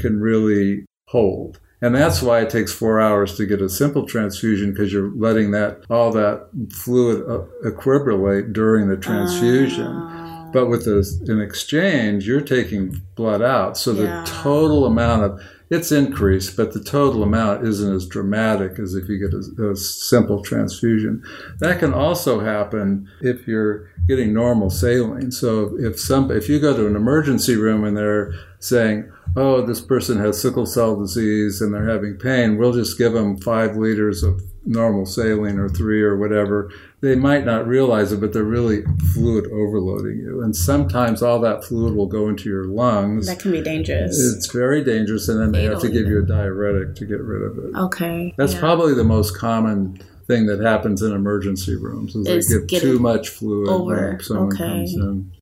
can 0.00 0.20
really 0.20 0.84
hold. 1.10 1.60
And 1.82 1.96
that's 1.96 2.22
why 2.22 2.40
it 2.40 2.48
takes 2.48 2.72
four 2.72 3.00
hours 3.00 3.36
to 3.36 3.44
get 3.44 3.60
a 3.60 3.68
simple 3.68 4.06
transfusion 4.06 4.70
because 4.70 4.92
you're 4.92 5.10
letting 5.10 5.50
that 5.50 5.84
all 5.90 6.12
that 6.12 6.48
fluid 6.70 7.28
uh, 7.28 7.44
equilibrate 7.68 8.52
during 8.52 8.88
the 8.88 8.96
transfusion. 8.96 9.86
Uh, 9.86 10.50
but 10.52 10.66
with 10.66 10.86
an 10.86 11.40
exchange, 11.40 12.26
you're 12.26 12.40
taking 12.40 13.02
blood 13.16 13.42
out, 13.42 13.76
so 13.76 13.92
yeah. 13.92 14.02
the 14.02 14.30
total 14.30 14.86
amount 14.86 15.24
of 15.24 15.42
it's 15.72 15.90
increased, 15.90 16.54
but 16.54 16.74
the 16.74 16.84
total 16.84 17.22
amount 17.22 17.66
isn't 17.66 17.94
as 17.94 18.06
dramatic 18.06 18.78
as 18.78 18.94
if 18.94 19.08
you 19.08 19.18
get 19.18 19.32
a, 19.32 19.70
a, 19.70 19.74
simple 19.74 20.42
transfusion. 20.42 21.24
That 21.60 21.78
can 21.78 21.94
also 21.94 22.40
happen 22.40 23.08
if 23.22 23.48
you're 23.48 23.88
getting 24.06 24.34
normal 24.34 24.68
saline. 24.68 25.32
So 25.32 25.74
if 25.78 25.98
some 25.98 26.30
if 26.30 26.46
you 26.46 26.60
go 26.60 26.76
to 26.76 26.86
an 26.86 26.94
emergency 26.94 27.56
room 27.56 27.84
and 27.84 27.96
they're 27.96 28.34
saying, 28.58 29.10
"Oh, 29.34 29.64
this 29.64 29.80
person 29.80 30.18
has 30.18 30.38
sickle 30.38 30.66
cell 30.66 30.94
disease 31.00 31.62
and 31.62 31.72
they're 31.72 31.88
having 31.88 32.18
pain," 32.18 32.58
we'll 32.58 32.74
just 32.74 32.98
give 32.98 33.14
them 33.14 33.38
five 33.38 33.74
liters 33.74 34.22
of 34.22 34.42
normal 34.66 35.06
saline 35.06 35.58
or 35.58 35.70
three 35.70 36.02
or 36.02 36.18
whatever, 36.18 36.70
they 37.02 37.16
might 37.16 37.44
not 37.44 37.66
realize 37.66 38.12
it, 38.12 38.20
but 38.20 38.32
they're 38.32 38.44
really 38.44 38.84
fluid 39.12 39.46
overloading 39.46 40.18
you. 40.18 40.40
And 40.42 40.54
sometimes 40.54 41.20
all 41.20 41.40
that 41.40 41.64
fluid 41.64 41.96
will 41.96 42.06
go 42.06 42.28
into 42.28 42.48
your 42.48 42.64
lungs. 42.64 43.26
That 43.26 43.40
can 43.40 43.50
be 43.50 43.60
dangerous. 43.60 44.16
It's 44.18 44.46
very 44.46 44.84
dangerous, 44.84 45.28
and 45.28 45.40
then 45.40 45.50
they 45.50 45.64
have 45.64 45.80
to 45.80 45.90
give 45.90 46.06
you 46.06 46.20
a 46.20 46.26
diuretic 46.26 46.94
to 46.96 47.04
get 47.04 47.20
rid 47.20 47.42
of 47.42 47.58
it. 47.58 47.76
Okay. 47.76 48.32
That's 48.38 48.54
yeah. 48.54 48.60
probably 48.60 48.94
the 48.94 49.04
most 49.04 49.36
common 49.36 49.98
thing 50.28 50.46
that 50.46 50.60
happens 50.60 51.02
in 51.02 51.12
emergency 51.12 51.74
rooms 51.74 52.14
is 52.14 52.28
it's 52.28 52.48
they 52.48 52.66
give 52.66 52.82
too 52.82 53.00
much 53.00 53.30
fluid 53.30 53.68
over. 53.68 54.10
when 54.10 54.20
someone 54.20 54.52
okay. 54.52 54.58
comes 54.58 54.94
in. 54.94 55.32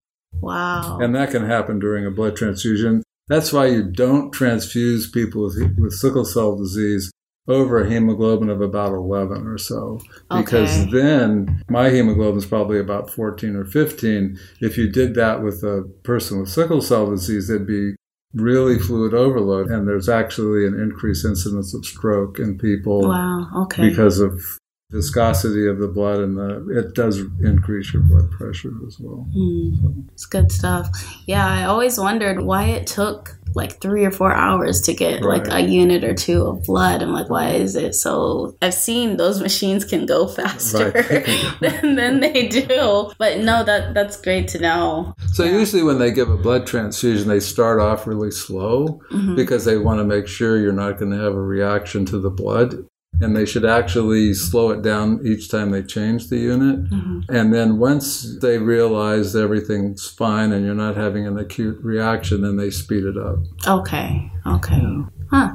Wow. 0.41 0.99
And 0.99 1.15
that 1.15 1.31
can 1.31 1.45
happen 1.45 1.79
during 1.79 2.07
a 2.07 2.11
blood 2.11 2.37
transfusion. 2.37 3.03
That's 3.29 3.53
why 3.53 3.67
you 3.67 3.83
don't 3.83 4.33
transfuse 4.33 5.07
people 5.11 5.43
with, 5.43 5.77
with 5.79 5.93
sickle 5.93 6.25
cell 6.25 6.57
disease 6.57 7.13
over 7.49 7.83
a 7.83 7.89
hemoglobin 7.89 8.49
of 8.49 8.61
about 8.61 8.93
11 8.93 9.47
or 9.47 9.59
so. 9.59 10.01
Because 10.31 10.83
okay. 10.83 10.91
then 10.91 11.63
my 11.69 11.91
hemoglobin 11.91 12.39
is 12.39 12.47
probably 12.47 12.79
about 12.79 13.11
14 13.11 13.57
or 13.57 13.65
15. 13.65 14.39
If 14.61 14.77
you 14.79 14.91
did 14.91 15.15
that 15.15 15.43
with 15.43 15.63
a 15.63 15.83
person 16.03 16.41
with 16.41 16.49
sickle 16.49 16.83
cell 16.83 17.11
disease, 17.11 17.51
it'd 17.51 17.67
be 17.67 17.95
really 18.35 18.79
fluid 18.79 19.15
overload. 19.15 19.69
And 19.69 19.89
there's 19.89 20.09
actually 20.09 20.67
an 20.67 20.79
increased 20.79 21.25
incidence 21.25 21.75
of 21.75 21.85
stroke 21.85 22.39
in 22.39 22.59
people. 22.59 23.09
Wow, 23.09 23.49
okay. 23.65 23.89
Because 23.89 24.21
of 24.21 24.41
viscosity 24.91 25.69
of 25.69 25.79
the 25.79 25.89
blood 25.89 26.19
and 26.19 26.37
the, 26.37 26.79
it 26.79 26.95
does 26.95 27.19
increase 27.43 27.93
your 27.93 28.03
blood 28.03 28.31
pressure 28.31 28.73
as 28.87 28.99
well. 28.99 29.27
Mm, 29.37 29.81
so. 29.81 29.95
It's 30.13 30.27
good 30.27 30.51
stuff. 30.51 30.89
Yeah, 31.27 31.47
I 31.47 31.65
always 31.65 31.99
wondered 31.99 32.43
why 32.43 32.65
it 32.65 32.87
took 32.87 33.39
like 33.55 33.81
three 33.81 34.05
or 34.05 34.11
four 34.11 34.33
hours 34.33 34.81
to 34.83 34.95
get 34.95 35.23
right. 35.25 35.45
like 35.45 35.53
a 35.53 35.67
unit 35.67 36.05
or 36.05 36.15
two 36.15 36.43
of 36.47 36.65
blood. 36.65 37.03
I'm 37.03 37.13
like, 37.13 37.31
why 37.31 37.51
is 37.51 37.77
it 37.77 37.95
so? 37.95 38.57
I've 38.63 38.75
seen 38.75 39.17
those 39.17 39.41
machines 39.43 39.85
can 39.85 40.07
go 40.07 40.27
faster 40.27 40.93
right. 40.93 41.57
than, 41.61 41.97
than, 41.97 42.21
they 42.21 42.49
do. 42.49 43.13
But 43.19 43.39
no, 43.39 43.65
that 43.65 43.95
that's 43.95 44.21
great 44.21 44.49
to 44.49 44.59
know. 44.59 45.15
So 45.33 45.45
yeah. 45.45 45.53
usually 45.53 45.83
when 45.83 45.99
they 45.99 46.11
give 46.11 46.31
a 46.31 46.37
blood 46.37 46.67
transfusion, 46.67 47.29
they 47.29 47.41
start 47.41 47.81
off 47.81 48.07
really 48.07 48.31
slow 48.31 49.01
mm-hmm. 49.11 49.37
because 49.37 49.65
they 49.65 49.79
want 49.79 49.99
to 49.99 50.05
make 50.05 50.27
sure 50.27 50.59
you're 50.59 50.73
not 50.73 50.99
going 50.99 51.11
to 51.13 51.19
have 51.19 51.35
a 51.35 51.41
reaction 51.41 52.05
to 52.07 52.19
the 52.19 52.31
blood 52.31 52.87
and 53.21 53.37
they 53.37 53.45
should 53.45 53.65
actually 53.65 54.33
slow 54.35 54.71
it 54.71 54.83
down 54.83 55.21
each 55.25 55.51
time 55.51 55.71
they 55.71 55.83
change 55.83 56.29
the 56.29 56.39
unit. 56.39 56.91
Mm-hmm. 56.91 57.35
And 57.35 57.53
then 57.53 57.79
once 57.79 58.39
they 58.41 58.59
realize 58.59 59.37
everything's 59.37 60.09
fine 60.09 60.53
and 60.53 60.65
you're 60.65 60.75
not 60.75 60.97
having 60.97 61.27
an 61.27 61.39
acute 61.39 61.79
reaction, 61.83 62.43
then 62.43 62.57
they 62.57 62.71
speed 62.71 63.05
it 63.05 63.19
up. 63.19 63.39
Okay. 63.67 64.31
Okay. 64.47 64.77
Yeah. 64.77 65.03
Huh. 65.31 65.53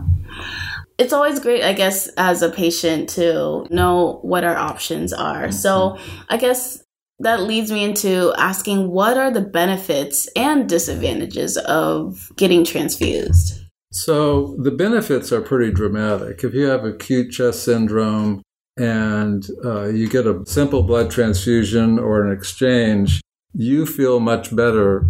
It's 0.98 1.12
always 1.12 1.40
great, 1.40 1.64
I 1.64 1.74
guess, 1.74 2.08
as 2.18 2.42
a 2.42 2.50
patient 2.50 3.10
to 3.10 3.68
know 3.70 4.20
what 4.22 4.44
our 4.44 4.56
options 4.56 5.12
are. 5.12 5.46
Mm-hmm. 5.46 5.52
So 5.52 5.98
I 6.30 6.38
guess 6.38 6.84
that 7.20 7.42
leads 7.42 7.72
me 7.72 7.84
into 7.84 8.34
asking 8.38 8.92
what 8.92 9.18
are 9.18 9.32
the 9.32 9.42
benefits 9.42 10.28
and 10.36 10.70
disadvantages 10.70 11.58
of 11.58 12.32
getting 12.36 12.64
transfused? 12.64 13.65
So 13.92 14.56
the 14.58 14.72
benefits 14.72 15.32
are 15.32 15.42
pretty 15.42 15.72
dramatic. 15.72 16.44
If 16.44 16.54
you 16.54 16.66
have 16.66 16.84
acute 16.84 17.32
chest 17.32 17.64
syndrome 17.64 18.42
and 18.78 19.48
uh, 19.64 19.88
you 19.88 20.10
get 20.10 20.28
a 20.28 20.46
simple 20.46 20.84
blood 20.84 21.10
transfusion 21.10 21.98
or 21.98 22.26
an 22.26 22.32
exchange, 22.32 23.22
you 23.54 23.86
feel 23.86 24.20
much 24.20 24.54
better 24.54 25.08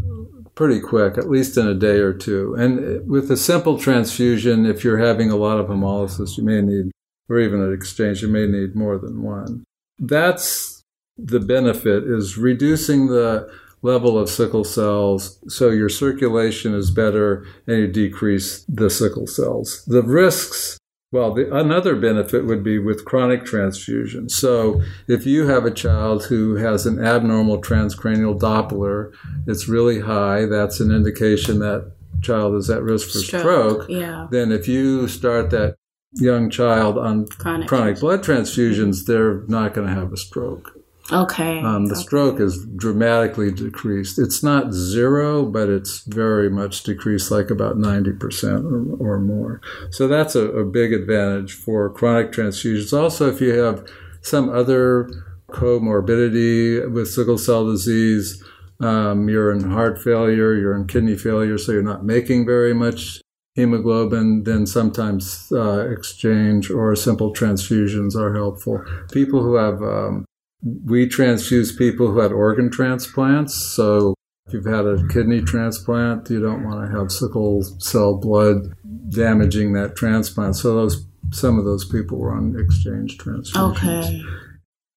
pretty 0.53 0.79
quick, 0.79 1.17
at 1.17 1.29
least 1.29 1.58
in 1.58 1.67
a 1.67 1.74
day 1.74 1.98
or 1.98 2.13
two. 2.13 2.55
And 2.55 3.08
with 3.10 3.29
a 3.29 3.38
simple 3.38 3.77
transfusion, 3.77 4.65
if 4.65 4.84
you're 4.84 5.00
having 5.00 5.29
a 5.29 5.36
lot 5.36 5.60
of 5.60 5.67
hemolysis, 5.67 6.38
you 6.38 6.44
may 6.44 6.62
need, 6.62 6.91
or 7.27 7.39
even 7.39 7.62
an 7.62 7.74
exchange, 7.74 8.22
you 8.22 8.29
may 8.29 8.48
need 8.48 8.75
more 8.75 8.98
than 8.98 9.22
one. 9.22 9.63
That's 10.00 10.82
the 11.17 11.39
benefit 11.39 12.03
is 12.03 12.38
reducing 12.38 13.08
the 13.08 13.50
level 13.85 14.17
of 14.17 14.29
sickle 14.29 14.63
cells 14.63 15.39
so 15.47 15.69
your 15.69 15.89
circulation 15.89 16.73
is 16.73 16.89
better 16.89 17.45
and 17.67 17.77
you 17.77 17.87
decrease 17.87 18.65
the 18.67 18.89
sickle 18.89 19.27
cells. 19.27 19.85
The 19.85 20.01
risks 20.01 20.79
well, 21.11 21.33
the, 21.33 21.55
another 21.55 21.95
benefit 21.95 22.45
would 22.45 22.61
be 22.61 22.77
with 22.77 23.05
chronic 23.05 23.45
transfusion. 23.45 24.27
So, 24.27 24.81
if 25.07 25.25
you 25.25 25.47
have 25.47 25.63
a 25.63 25.71
child 25.71 26.25
who 26.25 26.55
has 26.55 26.85
an 26.85 27.01
abnormal 27.01 27.61
transcranial 27.61 28.37
Doppler, 28.37 29.13
it's 29.47 29.69
really 29.69 30.01
high, 30.01 30.45
that's 30.45 30.81
an 30.81 30.91
indication 30.91 31.59
that 31.59 31.93
child 32.21 32.55
is 32.55 32.69
at 32.69 32.81
risk 32.81 33.11
for 33.11 33.19
stroke. 33.19 33.41
stroke. 33.41 33.85
Yeah. 33.89 34.27
Then, 34.29 34.51
if 34.51 34.67
you 34.67 35.07
start 35.07 35.51
that 35.51 35.75
young 36.15 36.49
child 36.49 36.97
on 36.97 37.27
chronic, 37.27 37.69
chronic 37.69 37.99
blood 38.01 38.21
transfusions, 38.21 39.05
they're 39.05 39.43
not 39.47 39.73
going 39.73 39.87
to 39.87 39.93
have 39.93 40.11
a 40.11 40.17
stroke. 40.17 40.75
Okay. 41.12 41.62
Um, 41.62 41.85
the 41.85 41.93
okay. 41.93 42.01
stroke 42.01 42.39
is 42.39 42.65
dramatically 42.75 43.51
decreased. 43.51 44.17
It's 44.17 44.41
not 44.41 44.74
zero, 44.74 45.45
but 45.45 45.69
it's 45.69 46.00
very 46.05 46.50
much 46.50 46.81
decreased, 46.83 47.29
like 47.29 47.51
about 47.51 47.77
90% 47.77 49.00
or, 49.00 49.15
or 49.15 49.19
more. 49.19 49.62
So 49.91 50.07
that's 50.07 50.35
a, 50.35 50.47
a 50.50 50.65
big 50.65 50.93
advantage 50.93 51.53
for 51.53 51.89
chronic 51.91 52.31
transfusions. 52.31 52.97
Also, 52.97 53.29
if 53.29 53.39
you 53.39 53.53
have 53.53 53.88
some 54.21 54.50
other 54.50 55.09
comorbidity 55.51 56.91
with 56.91 57.07
sickle 57.07 57.38
cell 57.38 57.67
disease, 57.67 58.43
um, 58.79 59.29
you're 59.29 59.51
in 59.51 59.71
heart 59.71 60.01
failure, 60.01 60.55
you're 60.55 60.75
in 60.75 60.88
kidney 60.88 61.15
failure, 61.15 61.57
so 61.57 61.71
you're 61.71 61.83
not 61.83 62.03
making 62.03 62.45
very 62.45 62.74
much 62.74 63.21
hemoglobin, 63.53 64.43
then 64.43 64.65
sometimes 64.65 65.50
uh, 65.51 65.88
exchange 65.88 66.69
or 66.69 66.95
simple 66.95 67.31
transfusions 67.31 68.15
are 68.15 68.33
helpful. 68.35 68.83
People 69.13 69.41
who 69.41 69.55
have 69.55 69.81
um, 69.81 70.25
we 70.63 71.07
transfuse 71.07 71.75
people 71.75 72.07
who 72.07 72.19
had 72.19 72.31
organ 72.31 72.69
transplants. 72.71 73.55
So 73.55 74.15
if 74.47 74.53
you've 74.53 74.65
had 74.65 74.85
a 74.85 75.07
kidney 75.07 75.41
transplant, 75.41 76.29
you 76.29 76.41
don't 76.41 76.63
want 76.63 76.85
to 76.85 76.97
have 76.97 77.12
sickle 77.12 77.63
cell 77.79 78.15
blood 78.17 78.74
damaging 79.09 79.74
that 79.74 79.95
transplant. 79.95 80.55
So 80.55 80.75
those 80.75 81.05
some 81.31 81.57
of 81.57 81.65
those 81.65 81.85
people 81.85 82.17
were 82.17 82.33
on 82.33 82.55
exchange 82.59 83.17
transfusions. 83.17 83.71
Okay. 83.71 84.21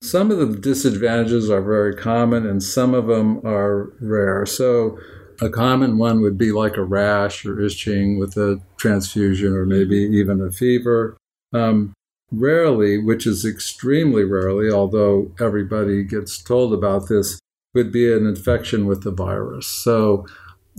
Some 0.03 0.31
of 0.31 0.39
the 0.39 0.57
disadvantages 0.57 1.51
are 1.51 1.63
very 1.63 1.95
common, 1.95 2.47
and 2.47 2.63
some 2.63 2.95
of 2.95 3.07
them 3.07 3.41
are 3.45 3.93
rare. 4.01 4.47
So 4.47 4.99
a 5.41 5.49
common 5.49 5.99
one 5.99 6.21
would 6.21 6.39
be 6.39 6.53
like 6.53 6.77
a 6.77 6.85
rash 6.85 7.45
or 7.45 7.61
itching 7.61 8.19
with 8.19 8.37
a 8.37 8.61
transfusion, 8.77 9.55
or 9.55 9.67
maybe 9.67 9.97
even 9.97 10.41
a 10.41 10.53
fever. 10.53 11.17
Um, 11.53 11.95
Rarely, 12.31 12.99
which 12.99 13.27
is 13.27 13.45
extremely 13.45 14.23
rarely, 14.25 14.71
although 14.71 15.33
everybody 15.41 16.05
gets 16.05 16.43
told 16.43 16.75
about 16.75 17.09
this, 17.09 17.41
would 17.75 17.91
be 17.91 18.13
an 18.13 18.27
infection 18.27 18.87
with 18.87 19.03
the 19.03 19.11
virus. 19.11 19.67
So 19.67 20.27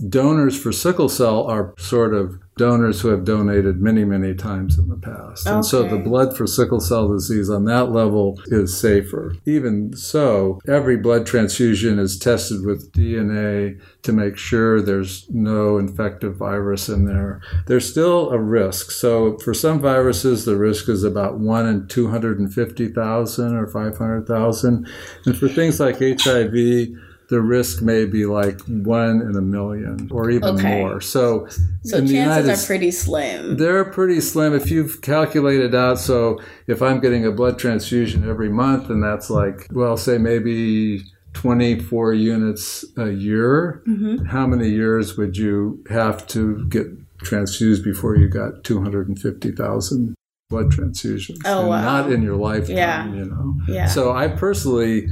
donors 0.08 0.60
for 0.60 0.72
sickle 0.72 1.08
cell 1.08 1.44
are 1.44 1.74
sort 1.78 2.14
of 2.14 2.38
donors 2.56 3.00
who 3.00 3.08
have 3.08 3.24
donated 3.24 3.80
many, 3.80 4.04
many 4.04 4.34
times 4.34 4.78
in 4.78 4.86
the 4.88 4.96
past. 4.96 5.46
And 5.46 5.64
so 5.64 5.82
the 5.82 5.96
blood 5.96 6.36
for 6.36 6.46
sickle 6.46 6.80
cell 6.80 7.08
disease 7.08 7.48
on 7.48 7.64
that 7.64 7.90
level 7.90 8.38
is 8.48 8.78
safer. 8.78 9.34
Even 9.46 9.96
so, 9.96 10.60
every 10.68 10.98
blood 10.98 11.24
transfusion 11.24 11.98
is 11.98 12.18
tested 12.18 12.66
with 12.66 12.92
DNA 12.92 13.80
to 14.02 14.12
make 14.12 14.36
sure 14.36 14.82
there's 14.82 15.26
no 15.30 15.78
infective 15.78 16.36
virus 16.36 16.90
in 16.90 17.06
there. 17.06 17.40
There's 17.66 17.90
still 17.90 18.28
a 18.28 18.38
risk. 18.38 18.90
So 18.90 19.38
for 19.38 19.54
some 19.54 19.80
viruses, 19.80 20.44
the 20.44 20.56
risk 20.56 20.90
is 20.90 21.02
about 21.02 21.38
1 21.38 21.66
in 21.66 21.88
250,000 21.88 23.56
or 23.56 23.66
500,000. 23.66 24.88
And 25.24 25.38
for 25.38 25.48
things 25.48 25.80
like 25.80 25.98
HIV, 25.98 26.88
the 27.30 27.40
risk 27.40 27.80
may 27.80 28.04
be 28.04 28.26
like 28.26 28.60
one 28.66 29.22
in 29.22 29.36
a 29.36 29.40
million 29.40 30.08
or 30.12 30.30
even 30.30 30.48
Okay. 30.56 30.80
more. 30.82 31.00
So, 31.00 31.46
So 31.84 31.96
chances 31.98 32.12
United 32.12 32.50
are 32.50 32.66
pretty 32.66 32.90
slim. 32.90 33.56
they're 33.56 33.84
pretty 33.84 34.20
slim 34.20 34.52
if 34.52 34.70
you've 34.70 35.00
calculated 35.00 35.74
out. 35.74 35.98
So 36.00 36.40
if 36.66 36.82
I'm 36.82 36.98
getting 37.00 37.24
a 37.24 37.30
blood 37.30 37.58
transfusion 37.58 38.28
every 38.28 38.48
month, 38.50 38.90
and 38.90 39.02
that's 39.02 39.30
like, 39.30 39.66
well, 39.72 39.96
say 39.96 40.18
maybe 40.18 41.04
24 41.32 42.14
units 42.14 42.84
a 42.96 43.10
year, 43.10 43.82
Mhm. 43.88 44.26
how 44.26 44.46
many 44.48 44.68
years 44.68 45.16
would 45.16 45.36
you 45.36 45.78
have 45.88 46.26
to 46.28 46.66
get 46.68 46.88
transfused 47.22 47.84
before 47.84 48.16
you 48.16 48.28
got 48.28 48.64
250,000 48.64 50.14
blood 50.50 50.72
transfusions? 50.72 51.38
Oh, 51.44 51.68
wow. 51.68 51.80
Not 51.82 52.12
in 52.12 52.22
your 52.22 52.36
lifetime, 52.36 52.76
Yeah. 52.76 53.14
you 53.14 53.24
know. 53.24 53.54
Yeah. 53.68 53.86
So 53.86 54.12
I 54.12 54.26
personally 54.28 55.08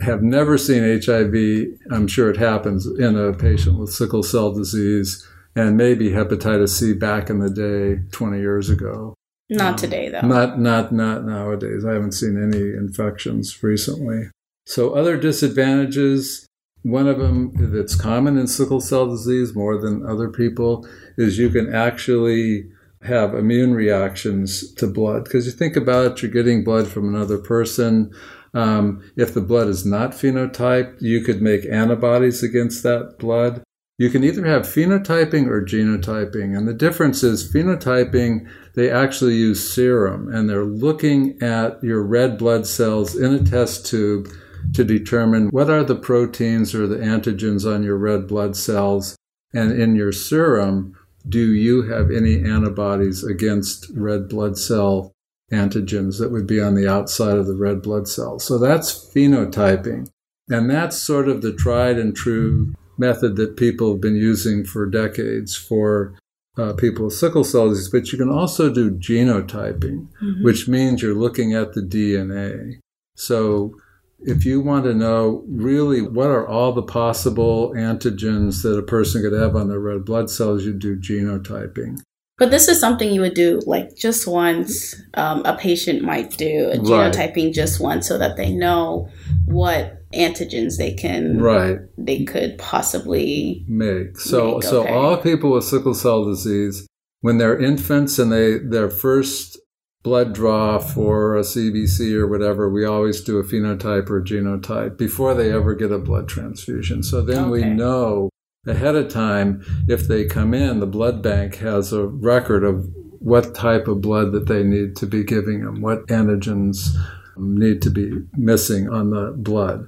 have 0.00 0.22
never 0.22 0.56
seen 0.56 0.82
HIV. 0.82 1.78
I'm 1.90 2.06
sure 2.06 2.30
it 2.30 2.36
happens 2.36 2.86
in 2.86 3.16
a 3.16 3.32
patient 3.32 3.78
with 3.78 3.92
sickle 3.92 4.22
cell 4.22 4.52
disease 4.52 5.26
and 5.54 5.76
maybe 5.76 6.10
hepatitis 6.10 6.70
C 6.70 6.92
back 6.92 7.28
in 7.28 7.38
the 7.38 7.50
day 7.50 8.02
20 8.12 8.38
years 8.38 8.70
ago. 8.70 9.14
Not 9.48 9.72
um, 9.72 9.76
today, 9.76 10.08
though. 10.08 10.20
Not 10.20 10.60
not 10.60 10.92
not 10.92 11.24
nowadays. 11.24 11.84
I 11.84 11.92
haven't 11.92 12.12
seen 12.12 12.40
any 12.40 12.70
infections 12.70 13.62
recently. 13.62 14.30
So 14.64 14.94
other 14.94 15.16
disadvantages, 15.16 16.46
one 16.82 17.08
of 17.08 17.18
them 17.18 17.52
that's 17.72 17.96
common 17.96 18.38
in 18.38 18.46
sickle 18.46 18.80
cell 18.80 19.08
disease 19.08 19.54
more 19.54 19.80
than 19.80 20.06
other 20.06 20.28
people 20.28 20.88
is 21.18 21.38
you 21.38 21.50
can 21.50 21.74
actually 21.74 22.70
have 23.02 23.34
immune 23.34 23.74
reactions 23.74 24.72
to 24.74 24.86
blood 24.86 25.24
because 25.24 25.46
you 25.46 25.52
think 25.52 25.74
about 25.74 26.12
it, 26.12 26.22
you're 26.22 26.30
getting 26.30 26.62
blood 26.62 26.86
from 26.86 27.12
another 27.12 27.38
person. 27.38 28.12
Um, 28.52 29.02
if 29.16 29.32
the 29.32 29.40
blood 29.40 29.68
is 29.68 29.86
not 29.86 30.12
phenotyped, 30.12 31.00
you 31.00 31.22
could 31.22 31.40
make 31.40 31.64
antibodies 31.66 32.42
against 32.42 32.82
that 32.82 33.16
blood. 33.18 33.62
You 33.98 34.10
can 34.10 34.24
either 34.24 34.46
have 34.46 34.62
phenotyping 34.62 35.46
or 35.46 35.62
genotyping, 35.62 36.56
and 36.56 36.66
the 36.66 36.74
difference 36.74 37.22
is 37.22 37.52
phenotyping 37.52 38.48
they 38.74 38.90
actually 38.90 39.34
use 39.34 39.72
serum 39.72 40.32
and 40.32 40.48
they're 40.48 40.64
looking 40.64 41.40
at 41.42 41.82
your 41.82 42.02
red 42.02 42.38
blood 42.38 42.66
cells 42.66 43.16
in 43.16 43.34
a 43.34 43.42
test 43.42 43.86
tube 43.86 44.28
to 44.74 44.84
determine 44.84 45.48
what 45.48 45.70
are 45.70 45.84
the 45.84 45.96
proteins 45.96 46.74
or 46.74 46.86
the 46.86 46.96
antigens 46.96 47.70
on 47.70 47.82
your 47.82 47.96
red 47.96 48.26
blood 48.28 48.56
cells 48.56 49.16
and 49.52 49.72
in 49.72 49.96
your 49.96 50.12
serum 50.12 50.96
do 51.28 51.52
you 51.52 51.82
have 51.82 52.10
any 52.10 52.42
antibodies 52.44 53.24
against 53.24 53.90
red 53.94 54.28
blood 54.28 54.56
cell 54.56 55.12
antigens 55.52 56.18
that 56.18 56.30
would 56.30 56.46
be 56.46 56.60
on 56.60 56.74
the 56.74 56.86
outside 56.88 57.36
of 57.36 57.46
the 57.46 57.56
red 57.56 57.82
blood 57.82 58.06
cells 58.08 58.44
so 58.44 58.58
that's 58.58 58.92
phenotyping 59.14 60.08
and 60.48 60.68
that's 60.70 60.96
sort 61.00 61.28
of 61.28 61.42
the 61.42 61.52
tried 61.52 61.98
and 61.98 62.14
true 62.16 62.72
method 62.98 63.36
that 63.36 63.56
people 63.56 63.92
have 63.92 64.00
been 64.00 64.16
using 64.16 64.64
for 64.64 64.86
decades 64.86 65.56
for 65.56 66.14
uh, 66.58 66.72
people 66.74 67.06
with 67.06 67.14
sickle 67.14 67.44
cell 67.44 67.70
disease, 67.70 67.88
but 67.88 68.12
you 68.12 68.18
can 68.18 68.28
also 68.28 68.68
do 68.68 68.90
genotyping, 68.90 70.08
Mhm. 70.22 70.42
which 70.42 70.68
means 70.68 71.00
you're 71.00 71.14
looking 71.14 71.54
at 71.54 71.72
the 71.72 71.80
DNA. 71.80 72.78
So 73.16 73.72
if 74.20 74.44
you 74.44 74.60
want 74.60 74.84
to 74.84 74.92
know 74.92 75.44
really 75.48 76.02
what 76.02 76.28
are 76.28 76.46
all 76.46 76.72
the 76.72 76.82
possible 76.82 77.72
antigens 77.76 78.62
that 78.62 78.76
a 78.76 78.82
person 78.82 79.22
could 79.22 79.32
have 79.32 79.56
on 79.56 79.68
their 79.68 79.78
red 79.80 80.04
blood 80.04 80.28
cells, 80.28 80.66
you 80.66 80.72
do 80.74 80.96
genotyping. 80.96 82.00
But 82.40 82.50
this 82.50 82.68
is 82.68 82.80
something 82.80 83.12
you 83.12 83.20
would 83.20 83.34
do 83.34 83.60
like 83.66 83.94
just 83.94 84.26
once. 84.26 84.96
Um, 85.14 85.44
a 85.44 85.56
patient 85.56 86.02
might 86.02 86.36
do 86.38 86.70
a 86.72 86.78
Right. 86.80 87.12
genotyping 87.14 87.52
just 87.52 87.78
once 87.80 88.08
so 88.08 88.16
that 88.18 88.36
they 88.38 88.50
know 88.50 89.08
what 89.44 89.98
antigens 90.14 90.78
they 90.78 90.92
can 90.92 91.38
Right. 91.38 91.78
they 91.98 92.24
could 92.24 92.56
possibly 92.58 93.64
make. 93.68 94.18
So 94.18 94.54
Make, 94.54 94.62
so 94.64 94.80
okay. 94.82 94.92
all 94.92 95.18
people 95.18 95.52
with 95.52 95.64
sickle 95.64 95.92
cell 95.94 96.24
disease, 96.24 96.86
when 97.20 97.36
they're 97.36 97.58
infants 97.60 98.18
and 98.18 98.32
they 98.32 98.56
their 98.58 98.88
first 98.88 99.58
blood 100.02 100.32
draw 100.32 100.78
for 100.78 101.36
a 101.36 101.44
CBC 101.44 102.14
or 102.14 102.26
whatever, 102.26 102.70
we 102.70 102.86
always 102.86 103.20
do 103.20 103.36
a 103.36 103.44
phenotype 103.44 104.08
or 104.08 104.16
a 104.16 104.24
genotype 104.24 104.96
before 104.96 105.34
they 105.34 105.52
ever 105.52 105.74
get 105.74 105.92
a 105.92 105.98
blood 105.98 106.26
transfusion. 106.26 107.02
So 107.02 107.20
then 107.20 107.50
we 107.50 107.64
know 107.64 108.29
ahead 108.66 108.94
of 108.94 109.08
time 109.08 109.62
if 109.88 110.06
they 110.06 110.24
come 110.24 110.54
in, 110.54 110.80
the 110.80 110.86
blood 110.86 111.22
bank 111.22 111.56
has 111.56 111.92
a 111.92 112.06
record 112.06 112.64
of 112.64 112.86
what 113.18 113.54
type 113.54 113.88
of 113.88 114.00
blood 114.00 114.32
that 114.32 114.46
they 114.46 114.62
need 114.62 114.96
to 114.96 115.06
be 115.06 115.24
giving 115.24 115.64
them, 115.64 115.80
what 115.80 116.06
antigens 116.06 116.88
need 117.36 117.82
to 117.82 117.90
be 117.90 118.12
missing 118.36 118.88
on 118.88 119.10
the 119.10 119.32
blood. 119.36 119.86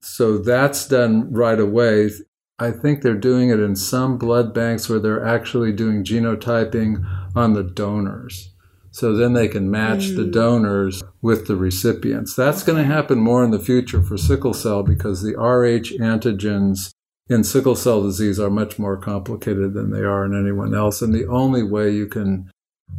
So 0.00 0.38
that's 0.38 0.86
done 0.86 1.32
right 1.32 1.58
away. 1.58 2.10
I 2.58 2.70
think 2.70 3.02
they're 3.02 3.14
doing 3.14 3.50
it 3.50 3.60
in 3.60 3.76
some 3.76 4.18
blood 4.18 4.52
banks 4.52 4.88
where 4.88 4.98
they're 4.98 5.24
actually 5.24 5.72
doing 5.72 6.04
genotyping 6.04 7.04
on 7.34 7.54
the 7.54 7.62
donors. 7.62 8.52
So 8.90 9.16
then 9.16 9.32
they 9.32 9.48
can 9.48 9.70
match 9.70 10.10
the 10.10 10.24
Mm. 10.24 10.32
donors 10.32 11.02
with 11.22 11.46
the 11.46 11.56
recipients. 11.56 12.34
That's 12.34 12.62
going 12.62 12.78
to 12.78 12.84
happen 12.84 13.18
more 13.18 13.42
in 13.42 13.50
the 13.50 13.58
future 13.58 14.02
for 14.02 14.18
sickle 14.18 14.52
cell 14.52 14.82
because 14.82 15.22
the 15.22 15.34
Rh 15.36 15.96
antigens 15.98 16.92
in 17.28 17.44
sickle 17.44 17.76
cell 17.76 18.02
disease 18.02 18.38
are 18.38 18.50
much 18.50 18.78
more 18.78 18.96
complicated 18.96 19.74
than 19.74 19.90
they 19.90 20.00
are 20.00 20.24
in 20.24 20.38
anyone 20.38 20.74
else. 20.74 21.02
And 21.02 21.14
the 21.14 21.26
only 21.26 21.62
way 21.62 21.90
you 21.90 22.06
can 22.06 22.50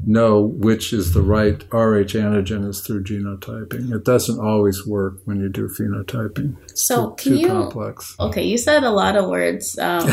know 0.05 0.41
which 0.41 0.91
is 0.91 1.13
the 1.13 1.21
right 1.21 1.63
Rh 1.71 2.13
antigen 2.15 2.67
is 2.67 2.81
through 2.81 3.03
genotyping. 3.03 3.93
It 3.93 4.03
doesn't 4.03 4.39
always 4.39 4.85
work 4.85 5.19
when 5.25 5.39
you 5.39 5.49
do 5.49 5.67
phenotyping. 5.67 6.57
So 6.77 7.11
too, 7.11 7.23
can 7.23 7.31
too 7.33 7.39
you 7.39 7.47
complex. 7.47 8.15
Okay, 8.19 8.43
you 8.43 8.57
said 8.57 8.83
a 8.83 8.91
lot 8.91 9.15
of 9.15 9.29
words. 9.29 9.77
Um, 9.77 10.07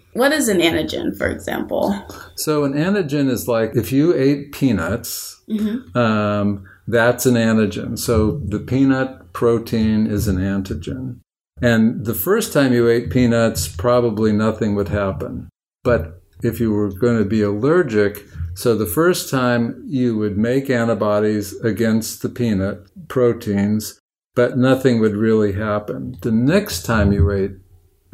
what 0.14 0.32
is 0.32 0.48
an 0.48 0.58
antigen, 0.58 1.16
for 1.16 1.28
example? 1.28 1.94
So 2.36 2.64
an 2.64 2.72
antigen 2.72 3.30
is 3.30 3.48
like 3.48 3.76
if 3.76 3.92
you 3.92 4.14
ate 4.14 4.52
peanuts, 4.52 5.40
hmm 5.48 5.96
um, 5.96 6.66
that's 6.86 7.24
an 7.24 7.34
antigen. 7.34 7.98
So 7.98 8.40
the 8.44 8.58
peanut 8.58 9.32
protein 9.32 10.06
is 10.06 10.26
an 10.28 10.36
antigen. 10.36 11.20
And 11.62 12.04
the 12.04 12.14
first 12.14 12.52
time 12.52 12.72
you 12.72 12.88
ate 12.88 13.10
peanuts, 13.10 13.68
probably 13.68 14.32
nothing 14.32 14.74
would 14.74 14.88
happen. 14.88 15.48
But 15.84 16.22
if 16.42 16.58
you 16.60 16.72
were 16.72 16.90
going 16.90 17.18
to 17.18 17.24
be 17.24 17.42
allergic, 17.42 18.26
so 18.54 18.74
the 18.74 18.86
first 18.86 19.30
time 19.30 19.82
you 19.86 20.16
would 20.16 20.38
make 20.38 20.70
antibodies 20.70 21.58
against 21.60 22.22
the 22.22 22.28
peanut 22.28 22.90
proteins, 23.08 24.00
but 24.34 24.56
nothing 24.56 25.00
would 25.00 25.16
really 25.16 25.52
happen. 25.52 26.16
The 26.22 26.32
next 26.32 26.82
time 26.82 27.12
you 27.12 27.30
ate 27.30 27.52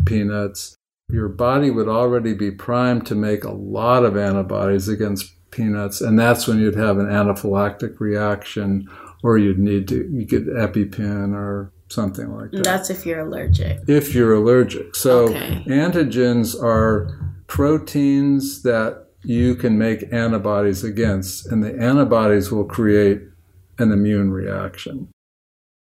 peanuts, 0.05 0.77
your 1.09 1.29
body 1.29 1.71
would 1.71 1.89
already 1.89 2.35
be 2.35 2.51
primed 2.51 3.07
to 3.07 3.15
make 3.15 3.45
a 3.45 3.53
lot 3.53 4.05
of 4.05 4.17
antibodies 4.17 4.89
against 4.89 5.33
peanuts, 5.53 6.01
and 6.01 6.19
that's 6.19 6.49
when 6.49 6.59
you'd 6.59 6.75
have 6.75 6.99
an 6.99 7.07
anaphylactic 7.07 8.01
reaction, 8.01 8.89
or 9.23 9.39
you'd 9.39 9.59
need 9.59 9.87
to 9.89 10.09
you 10.13 10.25
get 10.25 10.47
EpiPen 10.47 11.33
or 11.33 11.73
something 11.88 12.35
like 12.35 12.51
that. 12.53 12.64
That's 12.64 12.90
if 12.90 13.07
you're 13.07 13.20
allergic. 13.20 13.81
if 13.87 14.14
you're 14.14 14.35
allergic. 14.35 14.96
So 14.96 15.25
Okay. 15.29 15.62
antigens 15.66 16.61
are 16.61 17.16
proteins 17.46 18.62
that 18.62 19.05
you 19.25 19.55
can 19.55 19.79
make 19.79 20.12
antibodies 20.12 20.85
against, 20.85 21.46
and 21.51 21.62
the 21.62 21.75
antibodies 21.79 22.51
will 22.53 22.64
create 22.64 23.22
an 23.79 23.92
immune 23.92 24.31
reaction. 24.31 25.09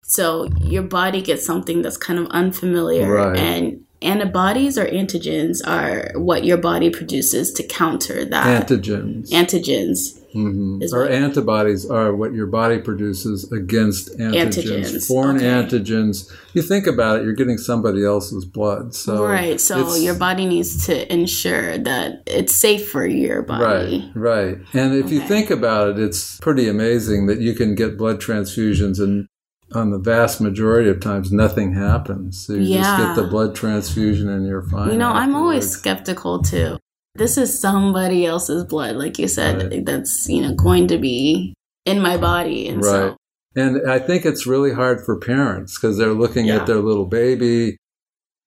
So 0.04 0.48
your 0.61 0.82
body 0.82 1.20
gets 1.20 1.44
something 1.44 1.82
that's 1.82 1.96
kind 1.96 2.18
of 2.18 2.26
unfamiliar, 2.28 3.12
Right. 3.12 3.37
and 3.38 3.80
antibodies 4.00 4.78
or 4.78 4.87
antigens 4.87 5.58
are 5.66 6.12
what 6.18 6.44
your 6.44 6.56
body 6.56 6.88
produces 6.90 7.52
to 7.52 7.62
counter 7.62 8.24
that. 8.24 8.66
Antigens. 8.68 9.30
antigens. 9.30 10.17
Mhm. 10.38 10.92
Or 10.92 11.03
what- 11.03 11.11
antibodies 11.12 11.88
are 11.90 12.14
what 12.14 12.33
your 12.33 12.46
body 12.46 12.79
produces 12.79 13.51
against 13.53 14.16
antigens. 14.18 14.44
Antigens, 14.85 15.07
Foreign 15.07 15.37
okay. 15.37 15.46
antigens. 15.46 16.31
You 16.55 16.62
think 16.62 16.87
about 16.87 17.20
it, 17.20 17.24
you're 17.24 17.33
getting 17.35 17.59
somebody 17.59 18.05
else's 18.05 18.44
blood. 18.44 18.94
So 18.94 19.24
right. 19.24 19.61
So 19.61 19.94
your 19.96 20.14
body 20.14 20.46
needs 20.46 20.87
to 20.87 21.12
ensure 21.12 21.79
that 21.79 22.22
it's 22.27 22.55
safe 22.55 22.88
for 22.88 23.07
your 23.07 23.42
body. 23.42 24.11
Right, 24.14 24.57
right. 24.57 24.59
And 24.72 24.94
if 24.94 25.11
you 25.11 25.20
think 25.20 25.51
about 25.51 25.90
it, 25.90 25.98
it's 25.98 26.38
pretty 26.38 26.68
amazing 26.68 27.27
that 27.27 27.40
you 27.40 27.55
can 27.55 27.74
get 27.74 27.98
blood 27.98 28.20
transfusions 28.20 28.98
and 29.01 29.27
on 29.74 29.90
the 29.90 29.98
vast 29.98 30.40
majority 30.40 30.88
of 30.88 30.98
times, 30.98 31.31
nothing 31.31 31.74
happens. 31.74 32.46
So 32.46 32.55
you 32.55 32.61
Yeah. 32.77 32.83
just 32.83 32.96
get 33.16 33.22
the 33.22 33.29
blood 33.29 33.55
transfusion 33.55 34.27
and 34.29 34.46
you're 34.46 34.62
fine. 34.62 34.92
You 34.92 34.98
know, 34.98 35.11
I'm 35.11 35.35
always 35.35 35.68
skeptical 35.68 36.40
too. 36.42 36.79
This 37.18 37.37
is 37.37 37.59
somebody 37.59 38.24
else's 38.24 38.64
blood, 38.64 38.96
like 38.96 39.18
you 39.18 39.28
said, 39.28 39.70
Right. 39.70 39.85
that's, 39.85 40.28
you 40.28 40.40
know, 40.40 40.54
going 40.54 40.87
to 40.88 40.98
be 40.98 41.54
in 41.85 42.00
my 42.00 42.16
body. 42.16 42.68
And 42.68 42.78
Right. 42.83 42.90
so, 42.90 43.16
And 43.57 43.90
I 43.90 43.98
think 43.98 44.24
it's 44.24 44.46
really 44.46 44.72
hard 44.72 45.00
for 45.04 45.16
parents 45.18 45.76
because 45.76 45.96
they're 45.98 46.12
looking 46.12 46.46
Yeah. 46.46 46.57
at 46.57 46.66
their 46.66 46.81
little 46.81 47.07
baby 47.07 47.76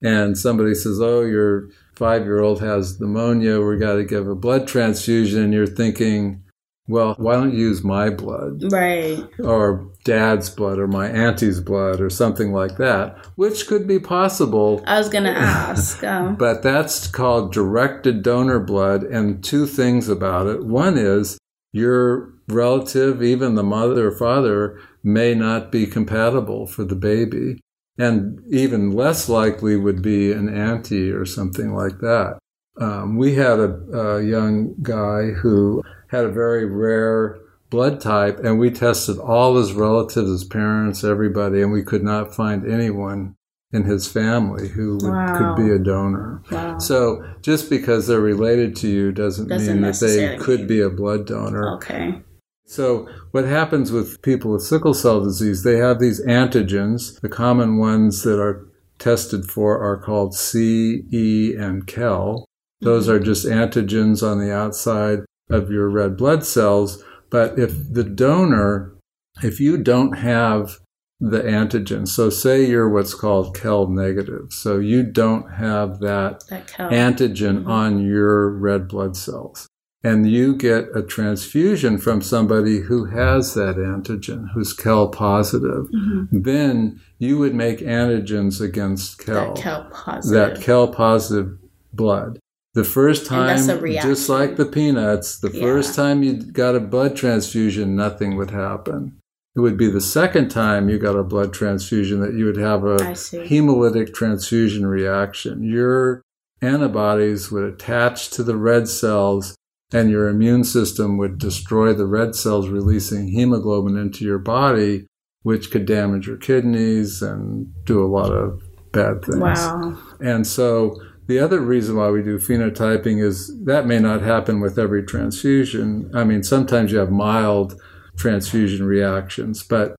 and 0.02 0.38
somebody 0.38 0.74
says, 0.74 1.02
Oh, 1.02 1.22
your 1.22 1.68
five 1.96 2.24
year 2.24 2.40
old 2.40 2.62
has 2.62 3.00
pneumonia. 3.00 3.60
We 3.60 3.78
got 3.78 3.96
to 3.96 4.06
give 4.06 4.28
a 4.28 4.36
blood 4.36 4.68
transfusion. 4.68 5.44
And 5.44 5.54
you're 5.54 5.68
thinking, 5.68 6.44
Well, 6.88 7.16
why 7.18 7.34
don't 7.34 7.54
you 7.54 7.60
use 7.60 7.84
my 7.84 8.10
blood 8.10 8.64
right. 8.72 9.24
or 9.40 9.91
dad's 10.04 10.50
blood 10.50 10.80
or 10.80 10.88
my 10.88 11.08
auntie's 11.08 11.60
blood 11.60 12.02
or 12.02 12.10
something 12.10 12.52
like 12.52 12.78
that, 12.78 13.18
which 13.36 13.68
could 13.68 13.88
be 13.88 14.00
possible. 14.00 14.84
I 14.86 14.98
was 14.98 15.10
going 15.10 15.26
to 15.26 15.32
ask. 15.32 16.04
Um, 16.12 16.36
But 16.36 16.64
that's 16.64 17.08
called 17.08 17.54
directed 17.54 18.24
donor 18.24 18.60
blood. 18.60 19.04
And 19.04 19.44
two 19.44 19.66
things 19.66 20.10
about 20.10 20.48
it. 20.48 20.66
One 20.66 20.98
is 20.98 21.38
your 21.74 22.34
relative, 22.48 23.22
even 23.24 23.56
the 23.56 23.64
mother 23.64 24.08
or 24.08 24.12
father, 24.12 24.80
may 25.04 25.34
not 25.34 25.72
be 25.72 25.86
compatible 25.86 26.66
for 26.68 26.84
the 26.84 26.96
baby. 26.96 27.62
And 27.98 28.42
even 28.50 28.92
less 28.92 29.30
likely 29.30 29.76
would 29.76 30.02
be 30.02 30.32
an 30.32 30.50
auntie 30.50 31.12
or 31.12 31.26
something 31.26 31.74
like 31.74 32.00
that. 32.00 32.40
Um, 32.80 33.18
we 33.18 33.36
had 33.36 33.60
a, 33.60 33.74
a 33.94 34.24
young 34.24 34.76
guy 34.82 35.32
who 35.32 35.84
had 36.08 36.26
a 36.26 36.32
very 36.32 36.66
rare 36.66 37.38
blood 37.72 38.00
type, 38.00 38.38
and 38.44 38.60
we 38.60 38.70
tested 38.70 39.18
all 39.18 39.58
his 39.58 39.74
relatives, 39.74 40.30
his 40.30 40.44
parents, 40.44 41.04
everybody, 41.04 41.62
and 41.62 41.72
we 41.72 41.82
could 41.82 42.04
not 42.04 42.36
find 42.36 42.70
anyone 42.70 43.36
in 43.74 43.86
his 43.86 44.06
family 44.08 44.68
who 44.68 44.96
would, 45.02 45.12
Wow. 45.12 45.38
could 45.56 45.66
be 45.66 45.72
a 45.72 45.80
donor. 45.80 46.44
wow. 46.52 46.78
So 46.78 47.24
just 47.42 47.70
because 47.70 48.06
they're 48.06 48.20
related 48.20 48.76
to 48.78 48.90
you 48.90 49.12
doesn't, 49.14 49.48
Doesn't 49.48 49.82
mean 49.82 49.92
that 49.92 50.00
they 50.00 50.38
could 50.38 50.68
be 50.68 50.82
a 50.82 50.90
blood 50.90 51.26
donor. 51.26 51.76
Okay. 51.76 52.22
So 52.66 53.08
what 53.32 53.46
happens 53.46 53.92
with 53.92 54.22
people 54.22 54.52
with 54.52 54.62
sickle 54.62 54.94
cell 54.94 55.24
disease, 55.24 55.64
they 55.64 55.78
have 55.78 56.00
these 56.00 56.24
antigens. 56.26 57.20
The 57.22 57.30
common 57.30 57.78
ones 57.78 58.24
that 58.24 58.40
are 58.40 58.66
tested 59.00 59.46
for 59.46 59.82
are 59.82 59.98
called 59.98 60.36
C, 60.36 61.04
E, 61.12 61.56
and 61.58 61.88
Kell. 61.88 62.46
Those 62.82 63.08
mm-hmm. 63.08 63.16
are 63.16 63.20
just 63.20 63.46
antigens 63.46 64.22
on 64.22 64.40
the 64.40 64.54
outside 64.54 65.20
of 65.50 65.72
your 65.72 65.90
red 65.90 66.18
blood 66.18 66.46
cells. 66.46 67.04
But 67.32 67.58
if 67.58 67.72
the 67.92 68.04
donor, 68.04 68.94
if 69.42 69.60
you 69.60 69.78
don't 69.78 70.18
have 70.18 70.78
the 71.20 71.42
antigen, 71.42 72.08
so 72.08 72.30
say 72.30 72.66
you're 72.66 72.90
what's 72.90 73.14
called 73.14 73.56
Kell 73.56 73.88
negative, 73.88 74.48
so 74.52 74.80
you 74.80 75.04
don't 75.04 75.50
have 75.54 76.00
that 76.00 76.44
That 76.50 76.68
antigen 76.78 77.64
Mhm. 77.64 77.68
on 77.68 78.00
your 78.06 78.50
red 78.50 78.88
blood 78.88 79.16
cells. 79.16 79.68
And 80.04 80.28
you 80.28 80.56
get 80.56 80.88
a 80.96 81.04
transfusion 81.04 82.00
from 82.00 82.22
somebody 82.24 82.80
who 82.80 83.06
has 83.06 83.54
that 83.54 83.76
antigen, 83.78 84.48
who's 84.56 84.74
Kell 84.74 85.08
positive. 85.10 85.88
Mhm. 85.94 86.44
Then 86.44 87.00
you 87.20 87.38
would 87.38 87.54
make 87.54 87.80
antigens 87.82 88.60
against 88.60 89.20
Kell, 89.24 89.54
That 89.54 89.62
count 89.62 89.92
positive. 89.92 90.56
that 90.56 90.62
Kell 90.62 90.88
positive 90.88 91.56
blood. 91.94 92.40
The 92.74 92.84
first 92.86 93.26
time, 93.26 93.58
just 93.86 94.30
like 94.30 94.56
the 94.56 94.66
peanuts, 94.66 95.38
the 95.40 95.52
Yeah. 95.52 95.62
first 95.62 95.94
time 95.94 96.24
you 96.24 96.34
got 96.36 96.76
a 96.76 96.80
blood 96.80 97.16
transfusion, 97.18 97.96
nothing 97.96 98.38
would 98.38 98.52
happen. 98.52 99.18
It 99.56 99.60
would 99.60 99.76
be 99.76 99.92
the 99.92 100.00
second 100.00 100.50
time 100.50 100.88
you 100.90 100.98
got 100.98 101.18
a 101.18 101.24
blood 101.24 101.52
transfusion 101.52 102.22
that 102.22 102.34
you 102.34 102.46
would 102.46 102.56
have 102.58 102.86
a 102.86 102.96
hemolytic 102.98 104.14
transfusion 104.14 104.86
reaction. 104.88 105.64
Your 105.64 106.22
antibodies 106.62 107.52
would 107.52 107.66
attach 107.66 108.30
to 108.32 108.44
the 108.44 108.56
red 108.56 108.88
cells, 108.88 109.56
and 109.92 110.10
your 110.10 110.30
immune 110.30 110.64
system 110.64 111.18
would 111.18 111.38
destroy 111.38 111.92
the 111.94 112.06
red 112.06 112.36
cells, 112.36 112.70
releasing 112.70 113.28
hemoglobin 113.28 113.98
into 113.98 114.24
your 114.24 114.40
body, 114.40 115.08
which 115.44 115.72
could 115.72 115.86
damage 115.86 116.28
your 116.28 116.38
kidneys 116.38 117.22
and 117.22 117.68
do 117.84 118.02
a 118.02 118.08
lot 118.08 118.32
of 118.32 118.62
bad 118.94 119.26
things. 119.26 119.40
Wow. 119.40 119.98
And 120.22 120.48
so 120.48 120.96
the 121.28 121.40
other 121.40 121.62
reason 121.62 121.96
why 121.96 122.10
we 122.10 122.22
do 122.22 122.38
phenotyping 122.38 123.24
is 123.24 123.56
that 123.64 123.86
may 123.86 124.00
not 124.00 124.22
happen 124.22 124.60
with 124.60 124.78
every 124.78 125.04
transfusion. 125.04 126.10
I 126.14 126.24
mean, 126.24 126.44
sometimes 126.44 126.92
you 126.92 126.98
have 126.98 127.12
mild 127.12 127.80
transfusion 128.18 128.86
reactions, 128.86 129.64
but 129.64 129.96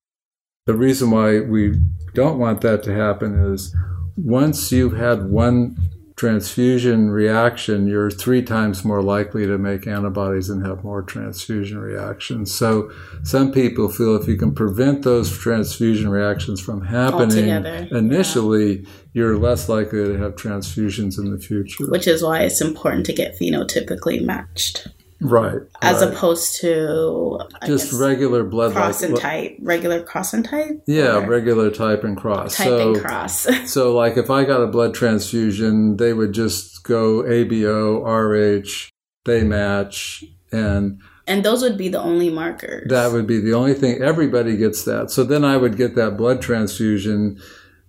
the 0.66 0.74
reason 0.74 1.11
why 1.11 1.40
we 1.40 1.74
don't 2.14 2.38
want 2.38 2.61
that 2.61 2.82
to 2.85 2.94
happen 2.94 3.52
is 3.52 3.74
once 4.16 4.70
you've 4.70 4.96
had 4.96 5.30
one 5.30 5.76
transfusion 6.22 7.11
reaction, 7.11 7.88
you're 7.88 8.08
three 8.08 8.42
times 8.42 8.85
more 8.85 9.02
likely 9.02 9.44
to 9.44 9.58
make 9.58 9.88
antibodies 9.88 10.48
and 10.48 10.64
have 10.64 10.85
more 10.85 11.02
transfusion 11.02 11.80
reactions. 11.80 12.54
So 12.54 12.92
some 13.24 13.50
people 13.50 13.88
feel 13.88 14.14
if 14.14 14.28
you 14.28 14.37
can 14.37 14.54
prevent 14.54 15.02
those 15.02 15.37
transfusion 15.37 16.08
reactions 16.08 16.61
from 16.61 16.80
happening 16.82 17.50
Altogether, 17.50 17.88
yeah. 17.90 17.98
initially, 17.98 18.87
you're 19.14 19.37
less 19.37 19.68
likely 19.68 20.04
to 20.04 20.16
have 20.16 20.37
transfusions 20.37 21.18
in 21.18 21.32
the 21.32 21.40
future. 21.40 21.90
Which 21.90 22.06
is 22.06 22.22
why 22.22 22.42
it's 22.42 22.61
important 22.61 23.04
to 23.06 23.12
get 23.12 23.37
phenotypically 23.37 24.22
matched 24.22 24.87
right. 25.22 25.58
as 25.80 26.02
right. 26.02 26.12
opposed 26.12 26.61
to 26.61 27.40
I 27.61 27.66
just 27.66 27.90
guess, 27.90 28.00
regular 28.00 28.44
blood 28.44 28.72
cross 28.72 29.00
like- 29.00 29.11
and 29.11 29.18
type, 29.18 29.56
regular 29.61 30.02
cross 30.02 30.32
and 30.35 30.44
type. 30.44 30.82
Yeah, 30.87 31.24
regular 31.24 31.70
type 31.70 32.04
and 32.04 32.16
cross. 32.16 32.56
type 32.56 32.66
so, 32.66 32.92
and 32.92 33.00
cross. 33.02 33.46
so 33.70 33.94
like 33.94 34.16
if 34.16 34.30
I 34.30 34.44
got 34.44 34.61
a 34.62 34.66
blood 34.66 34.94
transfusion, 34.94 35.96
they 35.96 36.12
would 36.12 36.32
just 36.32 36.85
go 36.85 37.22
ABO, 37.22 38.04
RH, 38.04 38.90
they 39.24 39.44
match, 39.44 40.24
and 40.50 41.00
and 41.26 41.44
those 41.44 41.62
would 41.62 41.78
be 41.78 41.88
the 41.88 42.00
only 42.00 42.30
markers. 42.30 42.88
that 42.90 43.12
would 43.12 43.26
be 43.26 43.38
the 43.38 43.54
only 43.54 43.74
thing. 43.74 44.02
Everybody 44.02 44.56
gets 44.56 44.85
that. 44.85 45.11
So 45.11 45.22
then 45.24 45.44
I 45.44 45.56
would 45.56 45.76
get 45.76 45.94
that 45.94 46.16
blood 46.16 46.42
transfusion, 46.42 47.40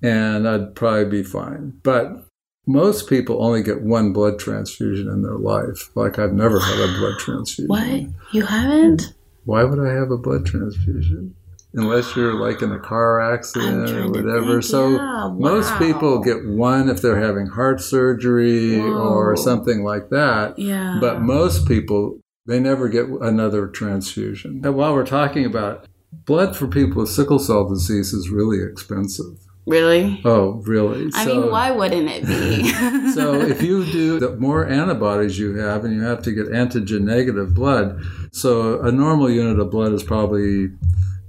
and 0.01 0.47
I'd 0.47 0.75
probably 0.75 1.05
be 1.05 1.23
fine. 1.23 1.79
But 1.81 2.25
most 2.65 3.09
people 3.09 3.43
only 3.43 3.61
get 3.61 3.81
one 3.81 4.13
blood 4.13 4.39
transfusion 4.39 5.07
in 5.07 5.21
their 5.21 5.37
life. 5.37 5.89
Like 5.95 6.17
I've 6.19 6.33
never 6.33 6.59
had 6.59 6.79
a 6.79 6.97
blood 6.97 7.19
transfusion. 7.19 7.67
what 7.67 8.33
you 8.33 8.45
haven't? 8.45 9.13
Why 9.45 9.63
would 9.63 9.79
I 9.79 9.93
have 9.93 10.11
a 10.11 10.17
blood 10.17 10.45
transfusion? 10.45 11.35
Unless 11.75 12.15
you're 12.15 12.35
like 12.35 12.61
in 12.61 12.71
a 12.71 12.79
car 12.79 13.19
accident 13.33 13.89
or 13.89 14.07
whatever. 14.07 14.61
think, 14.61 14.63
so 14.63 14.91
yeah, 14.91 15.31
most 15.33 15.75
people 15.79 16.19
get 16.19 16.45
one 16.45 16.87
if 16.87 17.01
they're 17.01 17.19
having 17.19 17.47
heart 17.47 17.81
surgery 17.81 18.79
or 18.79 19.35
something 19.35 19.83
like 19.83 20.09
that. 20.09 20.57
Yeah. 20.59 20.99
But 21.01 21.21
most 21.21 21.67
people, 21.67 22.19
they 22.45 22.59
never 22.59 22.89
get 22.89 23.07
another 23.07 23.67
transfusion. 23.67 24.61
And 24.63 24.75
while 24.75 24.93
we're 24.93 25.05
talking 25.05 25.45
about 25.45 25.87
blood 26.11 26.55
for 26.55 26.67
people 26.67 27.01
with 27.01 27.09
sickle 27.09 27.39
cell 27.39 27.67
disease 27.67 28.13
is 28.13 28.29
really 28.29 28.63
expensive. 28.63 29.39
Really, 29.65 30.21
Oh, 30.25 30.61
really? 30.65 31.09
I 31.13 31.25
So- 31.25 31.41
mean, 31.41 31.51
why 31.51 31.71
wouldn't 31.71 32.09
it 32.09 32.25
be? 32.25 32.67
so 33.13 33.33
if 33.35 33.61
you 33.61 33.85
do 33.85 34.19
the 34.19 34.35
more 34.37 34.65
antibodies 34.67 35.37
you 35.39 35.55
have 35.55 35.85
and 35.85 35.93
you 35.95 36.01
have 36.01 36.21
to 36.23 36.31
get 36.31 36.47
antigen 36.49 37.01
negative 37.01 37.53
blood 37.53 38.01
so 38.31 38.81
a 38.81 38.91
normal 38.91 39.29
unit 39.29 39.59
of 39.59 39.69
blood 39.69 39.93
is 39.93 40.03
probably 40.03 40.69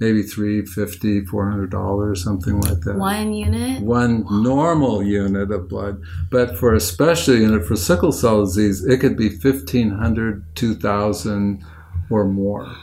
maybe 0.00 0.22
350 0.22 1.26
400 1.26 1.70
dollars 1.70 2.24
something 2.24 2.60
like 2.62 2.80
that 2.80 2.96
one 2.96 3.32
unit. 3.32 3.82
one 3.82 4.24
normal 4.42 5.02
unit 5.02 5.50
of 5.50 5.68
blood 5.68 6.00
but 6.30 6.56
for 6.58 6.74
a 6.74 6.80
special 6.80 7.34
unit 7.36 7.64
for 7.66 7.76
sickle 7.76 8.12
cell 8.12 8.44
disease 8.44 8.84
it 8.84 8.98
could 9.00 9.16
be 9.16 9.28
1500 9.28 10.44
2000 10.56 11.62
or 12.10 12.24
more 12.26 12.74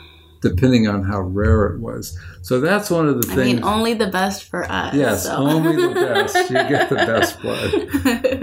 depending 0.42 0.88
on 0.88 1.04
how 1.04 1.22
rare 1.22 1.68
it 1.68 1.80
was 1.80 2.18
so 2.42 2.60
that's 2.60 2.90
one 2.90 3.08
of 3.08 3.16
the 3.16 3.22
things 3.28 3.32
I 3.40 3.44
things 3.44 3.56
mean, 3.56 3.64
only 3.64 3.94
the 3.94 4.08
best 4.08 4.44
for 4.46 4.70
us. 4.70 4.94
yes 4.94 5.24
so. 5.24 5.36
only 5.36 5.76
the 5.76 5.94
best 5.94 6.36
you 6.50 6.56
get 6.56 6.90
the 6.90 6.96
best 7.14 7.42
blood 7.42 7.74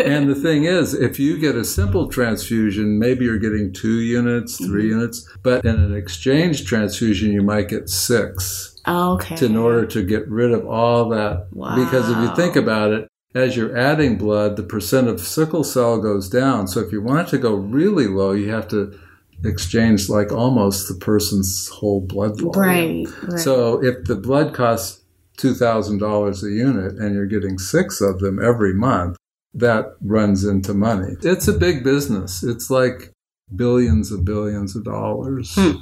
and 0.00 0.28
the 0.28 0.34
thing 0.34 0.64
is, 0.64 0.94
if 0.94 1.18
you 1.18 1.38
get 1.38 1.54
a 1.56 1.64
simple 1.64 2.08
transfusion, 2.08 2.98
maybe 2.98 3.24
you're 3.24 3.38
getting 3.38 3.72
two 3.72 4.00
units, 4.00 4.56
3 4.56 4.66
Mm-hmm. 4.68 4.88
units, 4.88 5.28
but 5.42 5.64
in 5.64 5.76
an 5.76 5.94
exchange 5.94 6.64
transfusion, 6.64 7.32
you 7.32 7.42
might 7.42 7.68
get 7.68 7.88
six 7.88 8.76
okay. 8.87 9.37
to, 9.37 9.46
in 9.46 9.56
order 9.56 9.87
to 9.87 10.02
get 10.02 10.28
rid 10.28 10.52
of 10.52 10.66
all 10.66 11.08
that. 11.11 11.48
Because 11.50 12.11
if 12.11 12.16
you 12.18 12.34
think 12.37 12.56
about 12.56 12.92
it, 12.92 13.08
as 13.34 13.56
you're 13.56 13.76
adding 13.76 14.16
blood, 14.16 14.56
the 14.56 14.62
percent 14.62 15.08
of 15.08 15.20
sickle 15.20 15.64
cell 15.64 16.00
goes 16.00 16.28
down. 16.28 16.66
So 16.68 16.80
if 16.80 16.92
you 16.92 17.02
want 17.02 17.28
it 17.28 17.30
to 17.32 17.38
go 17.38 17.54
really 17.54 18.06
low, 18.06 18.32
you 18.32 18.50
have 18.50 18.68
to 18.68 18.98
exchange 19.44 20.09
like 20.09 20.33
almost 20.33 20.88
the 20.88 20.94
person's 20.94 21.68
whole 21.68 22.01
blood 22.01 22.40
volume. 22.40 23.05
Right. 23.05 23.07
right. 23.29 23.40
So 23.40 23.83
if 23.85 24.05
the 24.05 24.16
blood 24.16 24.55
costs 24.55 25.03
two 25.37 25.55
thousand 25.55 25.98
dollars 25.98 26.42
a 26.42 26.51
unit 26.51 26.94
and 26.94 27.14
you're 27.14 27.27
getting 27.27 27.59
six 27.59 28.01
of 28.01 28.18
them 28.18 28.42
every 28.42 28.74
month, 28.74 29.16
that 29.55 29.96
runs 30.01 30.44
into 30.44 30.74
money. 30.74 31.16
It's 31.22 31.48
a 31.48 31.53
big 31.53 31.85
business. 31.85 32.42
It's 32.42 32.70
like 32.70 33.12
billions 33.55 34.12
of 34.12 34.24
billions 34.24 34.77
of 34.77 34.85
dollars. 34.85 35.55
Hmm. 35.55 35.79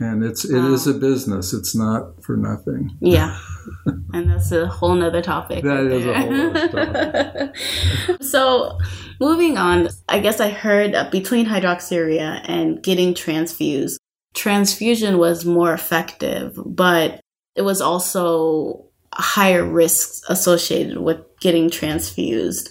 And 0.00 0.24
it's 0.24 0.44
it 0.44 0.56
Wow. 0.56 0.72
is 0.72 0.86
um, 0.86 0.96
a 0.96 0.98
business. 0.98 1.52
It's 1.52 1.74
not 1.74 2.22
for 2.22 2.36
nothing. 2.36 2.96
Yeah. 3.00 3.38
and 4.12 4.30
that's 4.30 4.52
a 4.52 4.66
whole 4.66 4.94
nother 4.94 5.22
topic. 5.22 5.64
That 5.64 5.70
right 5.70 5.92
is 5.92 6.06
a 6.06 6.14
whole 6.20 6.52
there. 6.52 7.52
so, 8.20 8.78
moving 9.20 9.58
on, 9.58 9.88
I 10.08 10.20
guess 10.20 10.40
I 10.40 10.50
heard 10.50 10.94
between 11.10 11.46
hydroxyurea 11.46 12.42
and 12.44 12.82
getting 12.82 13.14
transfused, 13.14 13.98
transfusion 14.34 15.18
was 15.18 15.44
more 15.44 15.72
effective, 15.72 16.58
but 16.64 17.20
it 17.56 17.62
was 17.62 17.80
also 17.80 18.84
higher 19.14 19.64
risks 19.64 20.22
associated 20.28 20.98
with 20.98 21.20
getting 21.40 21.70
transfused. 21.70 22.70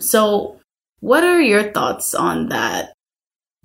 So, 0.00 0.58
what 1.00 1.22
are 1.22 1.40
your 1.40 1.72
thoughts 1.72 2.14
on 2.14 2.48
that? 2.48 2.92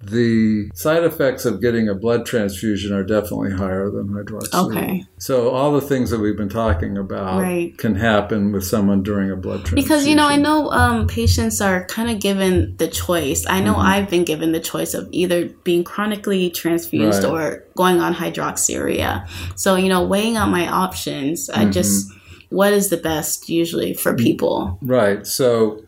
The 0.06 0.70
side 0.74 1.04
effects 1.04 1.46
of 1.46 1.62
getting 1.62 1.88
a 1.88 1.96
blood 1.96 2.26
transfusion 2.26 2.94
are 2.94 3.04
definitely 3.04 3.52
higher 3.52 3.89
than 3.89 4.10
hydroxyurea. 4.10 4.66
Okay. 4.66 5.06
So 5.18 5.50
all 5.52 5.72
the 5.72 5.82
things 5.82 6.10
that 6.10 6.20
we've 6.20 6.36
been 6.36 6.50
talking 6.50 6.98
about 6.98 7.42
Right. 7.42 7.78
can 7.78 7.96
happen 7.96 8.52
with 8.52 8.66
someone 8.66 9.02
during 9.04 9.32
a 9.32 9.36
blood 9.36 9.66
transfusion. 9.66 9.76
Because 9.84 10.08
you 10.08 10.16
know, 10.16 10.28
I 10.28 10.36
know 10.36 10.70
um, 10.72 11.08
patients 11.08 11.62
are 11.62 11.86
kind 11.86 12.10
of 12.10 12.20
given 12.20 12.76
the 12.78 12.88
choice. 12.88 13.46
I 13.48 13.62
know 13.62 13.76
Mhm. 13.76 13.86
I've 13.86 14.10
been 14.10 14.24
given 14.26 14.52
the 14.52 14.60
choice 14.60 14.94
of 14.94 15.08
either 15.12 15.50
being 15.63 15.84
chronically 15.84 16.50
transfused 16.50 17.24
Right. 17.24 17.32
or 17.32 17.63
going 17.76 18.00
on 18.02 18.13
hydroxyurea. 18.13 19.26
So 19.56 19.76
you 19.76 19.89
know, 19.89 20.04
weighing 20.06 20.36
out 20.38 20.50
my 20.50 20.68
options, 20.68 21.50
I 21.50 21.66
just 21.66 22.12
what 22.50 22.72
is 22.74 22.89
the 22.89 22.98
best 22.98 23.50
usually 23.50 23.94
for 23.96 24.13
people. 24.13 24.78
Right. 24.84 25.26
So 25.26 25.80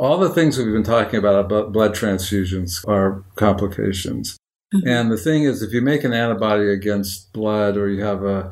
all 0.00 0.16
the 0.16 0.30
things 0.30 0.56
we've 0.56 0.72
been 0.72 0.82
talking 0.82 1.18
about 1.18 1.44
about 1.44 1.72
blood 1.72 1.94
transfusions 1.94 2.82
are 2.88 3.22
complications. 3.36 4.38
Mhm. 4.74 4.82
And 4.86 5.12
the 5.12 5.18
thing 5.18 5.44
is, 5.44 5.62
if 5.62 5.74
you 5.74 5.82
make 5.82 6.04
an 6.04 6.14
antibody 6.14 6.70
against 6.70 7.32
blood 7.34 7.76
or 7.76 7.88
you 7.88 8.02
have 8.02 8.24
a, 8.24 8.50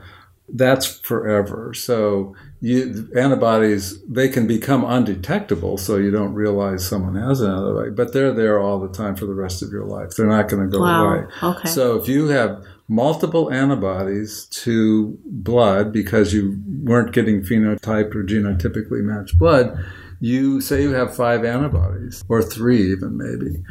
that's 0.55 0.87
forever. 1.01 1.73
So 1.73 2.35
you, 2.61 3.09
antibodies, 3.17 4.03
they 4.05 4.29
can 4.29 4.47
become 4.47 4.85
undetectable, 4.85 5.79
so 5.79 5.97
you 5.97 6.11
don't 6.11 6.35
realize 6.35 6.87
someone 6.87 7.15
has 7.15 7.41
an 7.41 7.51
antibody, 7.51 7.91
but 7.93 8.13
they're 8.13 8.35
there 8.35 8.59
all 8.61 8.79
the 8.79 8.89
time 8.93 9.17
for 9.17 9.25
the 9.25 9.35
rest 9.35 9.63
of 9.63 9.71
your 9.71 9.85
life. 9.85 10.17
They're 10.17 10.27
not 10.27 10.49
going 10.49 10.63
to 10.63 10.69
go 10.69 10.83
wow. 10.83 11.07
away. 11.07 11.27
Okay. 11.43 11.69
So 11.69 11.97
if 11.97 12.09
you 12.09 12.29
have 12.29 12.63
multiple 12.89 13.51
antibodies 13.51 14.47
to 14.65 15.19
blood 15.25 15.93
because 15.93 16.35
you 16.35 16.61
weren't 16.83 17.13
getting 17.13 17.43
phenotyped 17.43 18.15
or 18.15 18.25
genotypically 18.25 19.03
matched 19.03 19.39
blood, 19.39 19.79
you 20.21 20.61
say 20.61 20.83
you 20.83 20.93
have 20.93 21.15
five 21.15 21.45
antibodies, 21.45 22.25
or 22.29 22.43
three 22.43 22.93
even 22.93 23.17
maybe, 23.17 23.63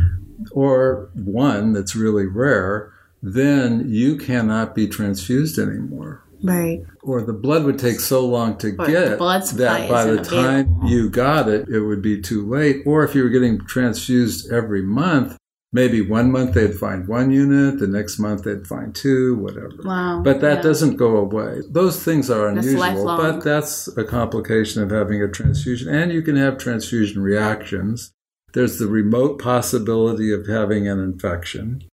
or 0.52 1.10
one 1.14 1.74
that's 1.74 1.96
really 1.96 2.26
rare, 2.26 2.94
then 3.22 3.90
you 3.90 4.16
cannot 4.18 4.76
be 4.76 4.88
transfused 4.88 5.58
anymore. 5.60 6.24
right. 6.44 6.84
Or 7.02 7.22
the 7.22 7.34
blood 7.34 7.64
would 7.64 7.80
take 7.80 8.00
so 8.00 8.26
long 8.26 8.58
to 8.60 8.76
Or 8.78 8.86
get 8.86 9.18
that 9.18 9.88
by 9.90 10.06
the 10.06 10.22
time 10.22 10.80
you 10.86 11.10
got 11.10 11.50
it, 11.50 11.68
it 11.70 11.82
would 11.82 12.02
be 12.02 12.22
too 12.22 12.48
late. 12.48 12.84
Or 12.86 13.04
if 13.04 13.16
you 13.16 13.24
were 13.24 13.30
getting 13.30 13.60
transfused 13.60 14.52
every 14.52 14.82
month, 14.82 15.38
maybe 15.74 16.02
one 16.02 16.32
month 16.32 16.54
they'd 16.54 16.74
find 16.74 17.08
one 17.08 17.32
unit, 17.32 17.80
the 17.80 17.88
next 17.88 18.20
month 18.20 18.44
they'd 18.44 18.66
find 18.66 18.96
two, 18.96 19.36
whatever. 19.36 19.72
Wow. 19.84 20.22
But 20.24 20.42
that 20.42 20.58
Yeah. 20.58 20.62
doesn't 20.64 20.96
go 20.96 21.18
away. 21.18 21.62
Those 21.70 22.02
things 22.04 22.30
are 22.30 22.48
unusual, 22.48 23.18
but 23.18 23.44
that's 23.44 23.88
a 23.98 24.04
complication 24.04 24.82
of 24.82 24.92
having 24.92 25.22
a 25.22 25.28
transfusion. 25.28 25.94
And 25.94 26.12
you 26.12 26.22
can 26.22 26.36
have 26.36 26.58
transfusion 26.58 27.22
reactions. 27.22 28.12
There's 28.54 28.80
the 28.80 28.88
remote 28.88 29.40
possibility 29.40 30.34
of 30.34 30.48
having 30.48 30.88
an 30.88 31.00
infection. 31.00 31.84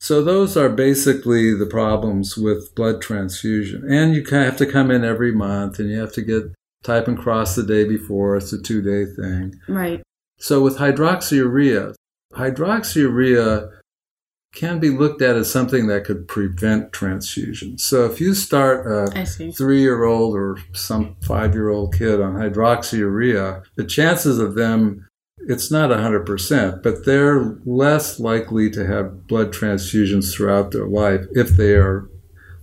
So 0.00 0.20
those 0.24 0.56
are 0.56 0.68
basically 0.68 1.54
the 1.54 1.66
problems 1.66 2.36
with 2.36 2.74
blood 2.74 3.00
transfusion. 3.00 3.84
And 3.88 4.14
you 4.14 4.24
have 4.24 4.56
to 4.56 4.66
come 4.66 4.90
in 4.90 5.04
every 5.04 5.30
month 5.32 5.78
and 5.78 5.88
you 5.90 6.00
have 6.00 6.12
to 6.14 6.22
get 6.22 6.52
type 6.82 7.06
and 7.06 7.16
cross 7.16 7.54
the 7.54 7.62
day 7.62 7.84
before. 7.84 8.36
It's 8.36 8.52
a 8.52 8.60
two 8.60 8.82
day 8.82 9.04
thing. 9.04 9.54
Right. 9.68 10.02
So 10.38 10.60
with 10.60 10.78
hydroxyurea, 10.78 11.94
hydroxyurea 12.32 13.70
can 14.54 14.78
be 14.78 14.90
looked 14.90 15.22
at 15.22 15.36
as 15.36 15.50
something 15.50 15.86
that 15.86 16.04
could 16.04 16.28
prevent 16.28 16.92
transfusion. 16.92 17.78
So 17.78 18.04
if 18.04 18.20
you 18.20 18.34
start 18.34 18.86
a 18.86 19.24
three 19.52 19.80
year 19.80 20.04
old 20.04 20.36
or 20.36 20.58
some 20.74 21.16
five 21.22 21.54
year 21.54 21.70
old 21.70 21.94
kid 21.94 22.20
on 22.20 22.34
hydroxyurea, 22.34 23.64
the 23.76 23.84
chances 23.84 24.38
of 24.38 24.54
them, 24.54 25.08
it's 25.38 25.70
not 25.70 25.90
100%, 25.90 26.82
but 26.82 27.04
they're 27.04 27.56
less 27.64 28.20
likely 28.20 28.70
to 28.70 28.86
have 28.86 29.26
blood 29.26 29.52
transfusions 29.52 30.34
throughout 30.34 30.70
their 30.70 30.86
life 30.86 31.24
if 31.32 31.56
they 31.56 31.72
are 31.72 32.08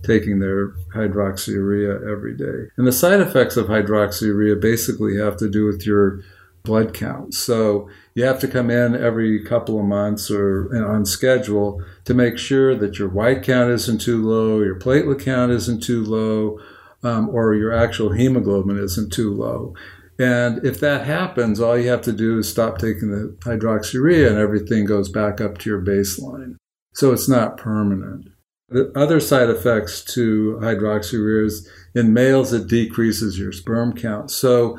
taking 0.04 0.38
their 0.38 0.68
hydroxyurea 0.94 2.10
every 2.10 2.36
day. 2.36 2.70
And 2.76 2.86
the 2.86 2.92
side 2.92 3.20
effects 3.20 3.56
of 3.56 3.66
hydroxyurea 3.66 4.60
basically 4.60 5.16
have 5.18 5.36
to 5.38 5.50
do 5.50 5.66
with 5.66 5.84
your 5.84 6.20
blood 6.62 6.92
count. 6.94 7.34
So 7.34 7.88
you 8.14 8.24
have 8.24 8.38
to 8.40 8.48
come 8.48 8.70
in 8.70 8.94
every 8.94 9.42
couple 9.44 9.78
of 9.78 9.86
months 9.86 10.30
or 10.30 10.70
on 10.86 11.06
schedule 11.06 11.82
to 12.04 12.14
make 12.14 12.38
sure 12.38 12.74
that 12.74 12.98
your 12.98 13.08
white 13.08 13.42
count 13.42 13.70
isn't 13.70 14.00
too 14.00 14.22
low, 14.22 14.60
your 14.60 14.78
platelet 14.78 15.22
count 15.22 15.52
isn't 15.52 15.82
too 15.82 16.04
low, 16.04 16.58
um, 17.02 17.30
or 17.30 17.54
your 17.54 17.72
actual 17.72 18.12
hemoglobin 18.12 18.78
isn't 18.78 19.12
too 19.12 19.32
low. 19.32 19.74
And 20.18 20.64
if 20.66 20.78
that 20.80 21.06
happens, 21.06 21.60
all 21.60 21.78
you 21.78 21.88
have 21.88 22.02
to 22.02 22.12
do 22.12 22.38
is 22.38 22.50
stop 22.50 22.76
taking 22.76 23.10
the 23.10 23.34
hydroxyurea 23.40 24.28
and 24.28 24.36
everything 24.36 24.84
goes 24.84 25.08
back 25.08 25.40
up 25.40 25.56
to 25.58 25.70
your 25.70 25.80
baseline. 25.80 26.56
So 26.92 27.12
it's 27.12 27.28
not 27.28 27.56
permanent. 27.56 28.28
The 28.68 28.92
other 28.94 29.18
side 29.18 29.48
effects 29.48 30.04
to 30.14 30.58
hydroxyurea 30.60 31.46
is 31.46 31.68
in 31.94 32.12
males, 32.12 32.52
it 32.52 32.68
decreases 32.68 33.38
your 33.38 33.50
sperm 33.50 33.94
count. 33.94 34.30
So 34.30 34.78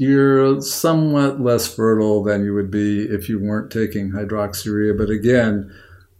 you're 0.00 0.62
somewhat 0.62 1.42
less 1.42 1.72
fertile 1.72 2.22
than 2.22 2.42
you 2.42 2.54
would 2.54 2.70
be 2.70 3.02
if 3.02 3.28
you 3.28 3.38
weren't 3.38 3.70
taking 3.70 4.12
hydroxyurea. 4.12 4.96
But 4.96 5.10
again, 5.10 5.70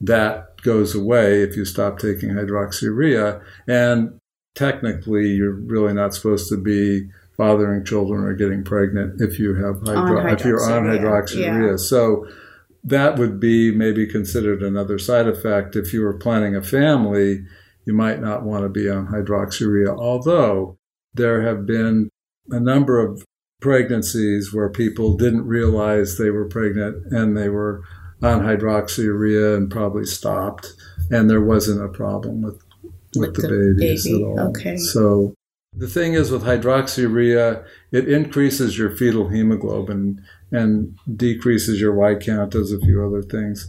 that 0.03 0.61
goes 0.61 0.95
away 0.95 1.43
if 1.43 1.57
you 1.57 1.65
stop 1.65 1.99
taking 1.99 2.29
hydroxyurea. 2.29 3.43
And 3.67 4.19
technically, 4.55 5.29
you're 5.29 5.55
really 5.55 5.95
not 5.95 6.13
supposed 6.13 6.51
to 6.51 6.59
be 6.59 7.09
fathering 7.39 7.83
children 7.87 8.23
or 8.23 8.35
getting 8.35 8.65
pregnant 8.65 9.19
if 9.19 9.39
you 9.39 9.55
have 9.55 9.81
hydro- 9.81 10.31
if 10.31 10.45
you're 10.45 10.63
on 10.63 10.85
hydroxyurea, 10.85 10.99
hydroxyurea. 11.01 11.81
So 11.81 12.27
that 12.85 13.17
would 13.17 13.41
be 13.41 13.75
maybe 13.75 14.07
considered 14.07 14.63
another 14.63 14.99
side 14.99 15.27
effect. 15.27 15.75
If 15.75 15.95
you 15.95 16.03
were 16.03 16.19
planning 16.19 16.55
a 16.55 16.63
family, 16.63 17.47
you 17.87 17.95
might 17.95 18.21
not 18.21 18.43
want 18.43 18.65
to 18.65 18.69
be 18.69 18.91
on 18.91 19.07
hydroxyurea. 19.07 19.99
Although 19.99 20.77
there 21.15 21.41
have 21.41 21.65
been 21.65 22.11
a 22.51 22.61
number 22.61 23.01
of 23.01 23.25
pregnancies 23.61 24.53
where 24.53 24.69
people 24.69 25.17
didn't 25.17 25.47
realize 25.47 26.17
they 26.19 26.31
were 26.31 26.47
pregnant 26.47 27.13
and 27.13 27.37
they 27.37 27.49
were 27.49 27.83
on 28.23 28.41
hydroxyurea 28.41 29.57
and 29.57 29.71
probably 29.71 30.05
stopped, 30.05 30.75
and 31.11 31.29
there 31.31 31.41
wasn't 31.41 31.83
a 31.83 31.89
problem 31.89 32.43
with 32.43 32.61
with, 33.17 33.33
With 33.33 33.35
the, 33.37 33.49
the 33.49 33.75
babies 33.79 34.05
baby, 34.05 34.23
at 34.23 34.27
all. 34.27 34.41
okay. 34.51 34.77
So 34.77 35.35
the 35.77 35.89
thing 35.89 36.15
is 36.15 36.31
with 36.31 36.43
hydroxyurea, 36.45 37.65
it 37.91 38.09
increases 38.09 38.79
your 38.79 38.91
fetal 38.91 39.29
hemoglobin 39.29 40.23
and 40.53 40.97
decreases 41.17 41.81
your 41.81 41.93
white 41.95 42.21
count, 42.21 42.53
does 42.53 42.73
a 42.73 42.79
few 42.79 43.05
other 43.05 43.23
things, 43.23 43.69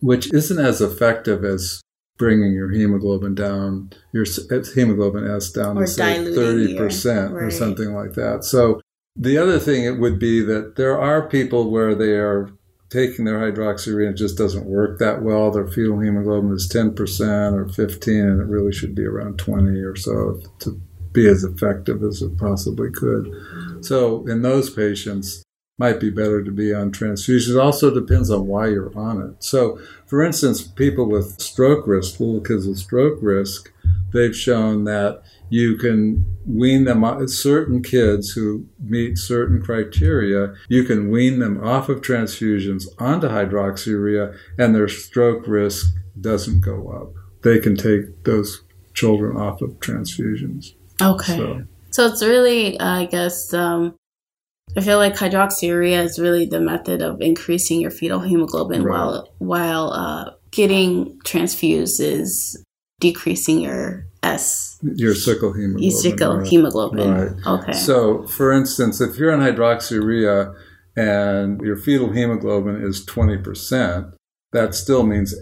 which 0.00 0.32
isn't 0.32 0.58
as 0.64 0.80
effective 0.80 1.44
as 1.44 1.80
bringing 2.18 2.52
your 2.52 2.70
hemoglobin 2.70 3.34
down, 3.34 3.90
your 4.12 4.26
eh, 4.50 4.62
hemoglobin 4.74 5.26
S 5.30 5.50
down 5.50 5.78
Or 5.78 5.82
to 5.82 5.86
say 5.86 6.14
diluting 6.16 6.34
thirty 6.34 6.72
your- 6.72 6.84
percent 6.84 7.32
or 7.34 7.50
something 7.50 7.94
like 7.94 8.14
that. 8.14 8.44
So 8.44 8.80
the 9.16 9.38
other 9.38 9.58
thing 9.58 9.84
it 9.84 9.98
would 9.98 10.18
be 10.18 10.42
that 10.42 10.76
there 10.76 11.00
are 11.00 11.28
people 11.28 11.70
where 11.70 11.94
they 11.94 12.12
are 12.12 12.50
taking 12.90 13.24
their 13.26 13.38
hydroxyurea 13.38 14.06
and 14.08 14.14
it 14.14 14.18
just 14.18 14.38
doesn't 14.38 14.64
work 14.66 14.98
that 14.98 15.22
well. 15.22 15.50
Their 15.50 15.66
fetal 15.66 16.00
hemoglobin 16.00 16.52
is 16.52 16.68
ten 16.68 16.94
percent 16.94 17.54
or 17.56 17.68
fifteen, 17.68 18.20
and 18.26 18.40
it 18.40 18.46
really 18.46 18.72
should 18.72 18.94
be 18.94 19.04
around 19.04 19.38
twenty 19.38 19.78
or 19.80 19.96
so 19.96 20.40
to 20.60 20.80
be 21.12 21.26
as 21.26 21.42
effective 21.44 22.02
as 22.02 22.20
it 22.22 22.36
possibly 22.38 22.90
could. 22.90 23.32
So 23.80 24.26
in 24.26 24.42
those 24.42 24.70
patients, 24.70 25.42
might 25.78 26.00
be 26.00 26.10
better 26.10 26.42
to 26.42 26.50
be 26.50 26.74
on 26.74 26.90
transfusions. 26.90 27.54
It 27.54 27.58
also 27.58 27.94
depends 27.94 28.30
on 28.30 28.46
why 28.46 28.66
you're 28.66 28.96
on 28.98 29.22
it. 29.22 29.42
So, 29.42 29.80
for 30.06 30.22
instance, 30.22 30.62
people 30.62 31.08
with 31.08 31.40
stroke 31.40 31.86
risk, 31.86 32.18
little 32.18 32.40
kids 32.40 32.66
with 32.66 32.78
stroke 32.78 33.20
risk, 33.22 33.72
they've 34.12 34.36
shown 34.36 34.84
that 34.84 35.22
you 35.50 35.76
can 35.76 36.26
wean 36.46 36.84
them 36.84 37.04
off, 37.04 37.28
certain 37.28 37.82
kids 37.82 38.30
who 38.30 38.66
meet 38.80 39.16
certain 39.18 39.62
criteria, 39.62 40.54
you 40.68 40.84
can 40.84 41.10
wean 41.10 41.38
them 41.38 41.64
off 41.64 41.88
of 41.88 42.00
transfusions 42.00 42.84
onto 42.98 43.28
hydroxyurea 43.28 44.36
and 44.58 44.74
their 44.74 44.88
stroke 44.88 45.46
risk 45.46 45.94
doesn't 46.20 46.60
go 46.60 46.88
up. 46.90 47.12
They 47.42 47.60
can 47.60 47.76
take 47.76 48.24
those 48.24 48.64
children 48.94 49.36
off 49.36 49.62
of 49.62 49.70
transfusions. 49.78 50.74
Okay. 51.00 51.36
So, 51.36 51.62
So 51.90 52.06
it's 52.06 52.22
really, 52.22 52.78
I 52.80 53.06
guess, 53.06 53.54
um, 53.54 53.94
I 54.78 54.80
feel 54.80 54.98
like 54.98 55.14
hydroxyurea 55.14 56.04
is 56.04 56.20
really 56.20 56.46
the 56.46 56.60
method 56.60 57.02
of 57.02 57.20
increasing 57.20 57.80
your 57.80 57.90
fetal 57.90 58.20
hemoglobin 58.20 58.84
Right. 58.84 58.92
while 58.96 59.28
while 59.38 59.92
uh, 59.92 60.30
getting 60.52 61.18
transfused 61.24 62.00
is 62.00 62.62
decreasing 63.00 63.60
your 63.60 64.06
S. 64.22 64.78
Your 64.82 65.16
sickle 65.16 65.52
hemoglobin. 65.52 65.82
Your 65.82 65.90
sickle 65.90 66.36
right. 66.36 66.46
hemoglobin. 66.46 67.10
Right. 67.12 67.46
Okay. 67.46 67.72
So, 67.72 68.24
for 68.28 68.52
instance, 68.52 69.00
if 69.00 69.16
you're 69.16 69.32
on 69.32 69.40
hydroxyurea 69.40 70.54
and 70.96 71.60
your 71.60 71.76
fetal 71.76 72.12
hemoglobin 72.12 72.76
is 72.80 73.04
20%, 73.04 74.12
that 74.52 74.74
still 74.76 75.02
means 75.02 75.34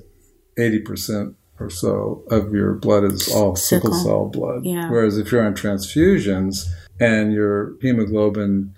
80% 0.59 1.35
or 1.61 1.68
so 1.68 2.25
of 2.31 2.53
your 2.55 2.72
blood 2.75 3.05
is 3.05 3.29
all 3.29 3.55
sickle, 3.55 3.92
Sickle. 3.92 4.05
cell 4.05 4.29
blood. 4.31 4.64
Yeah. 4.64 4.90
Whereas 4.90 5.18
if 5.18 5.31
you're 5.31 5.44
on 5.44 5.55
transfusions 5.55 6.64
and 6.99 7.35
your 7.35 7.77
hemoglobin, 7.83 8.75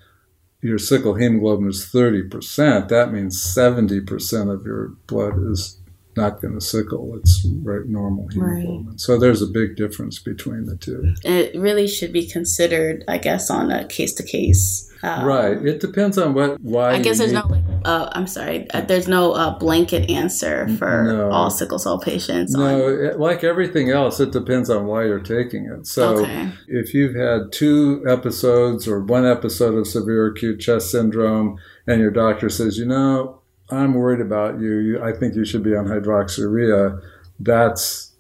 your 0.61 0.79
sickle 0.79 1.15
hemoglobin 1.15 1.69
is 1.69 1.91
30%, 1.93 2.89
that 2.89 3.13
means 3.13 3.41
70% 3.41 4.53
of 4.53 4.67
your 4.67 4.89
blood 5.07 5.35
is 5.51 5.79
not 6.19 6.43
going 6.43 6.55
to 6.55 6.61
sickle. 6.61 7.17
It's 7.19 7.47
right 7.63 7.87
normal 7.87 8.29
Right. 8.37 8.59
hemoglobin. 8.63 8.99
So 8.99 9.19
there's 9.19 9.41
a 9.43 9.47
big 9.47 9.77
difference 9.77 10.19
between 10.19 10.67
the 10.67 10.77
two. 10.77 11.15
it 11.25 11.59
really 11.59 11.87
should 11.89 12.13
be 12.13 12.27
considered, 12.27 13.05
I 13.09 13.17
guess, 13.19 13.51
on 13.51 13.71
a 13.71 13.87
case 13.87 14.13
to 14.15 14.23
case. 14.23 14.85
right. 15.03 15.57
It 15.65 15.79
depends 15.81 16.19
on 16.19 16.35
what, 16.35 16.61
why. 16.61 16.91
I 16.95 16.99
guess 17.01 17.19
there's 17.19 17.33
need- 17.33 17.39
no 17.45 17.55
like, 17.55 17.63
uh, 17.85 18.09
I'm 18.13 18.27
sorry, 18.27 18.69
uh, 18.73 18.81
there's 18.81 19.07
no 19.07 19.31
uh, 19.33 19.57
blanket 19.59 20.11
answer 20.11 20.67
for 20.77 21.05
No. 21.17 21.31
all 21.31 21.51
sickle 21.51 21.79
cell 21.79 22.01
patients. 22.01 22.53
No, 22.53 22.89
it, 22.89 23.19
like 23.21 23.45
everything 23.45 23.91
else, 23.91 24.19
it 24.19 24.33
depends 24.33 24.69
on 24.69 24.87
why 24.87 25.05
you're 25.05 25.21
taking 25.21 25.67
it. 25.67 25.87
So, 25.87 26.19
Okay. 26.19 26.51
if 26.67 26.95
you've 26.95 27.15
had 27.15 27.53
two 27.53 28.03
episodes 28.09 28.89
or 28.89 28.99
one 29.01 29.25
episode 29.25 29.75
of 29.79 29.87
severe 29.87 30.27
acute 30.27 30.59
chest 30.61 30.91
syndrome, 30.91 31.59
and 31.87 32.01
your 32.01 32.11
doctor 32.11 32.49
says, 32.51 32.77
you 32.77 32.85
know, 32.85 33.38
I'm 33.71 33.95
worried 33.95 34.21
about 34.21 34.61
you, 34.61 34.77
you 34.79 35.03
I 35.03 35.13
think 35.13 35.35
you 35.35 35.45
should 35.45 35.63
be 35.63 35.75
on 35.77 35.87
hydroxyurea, 35.87 37.01
that's 37.41 38.13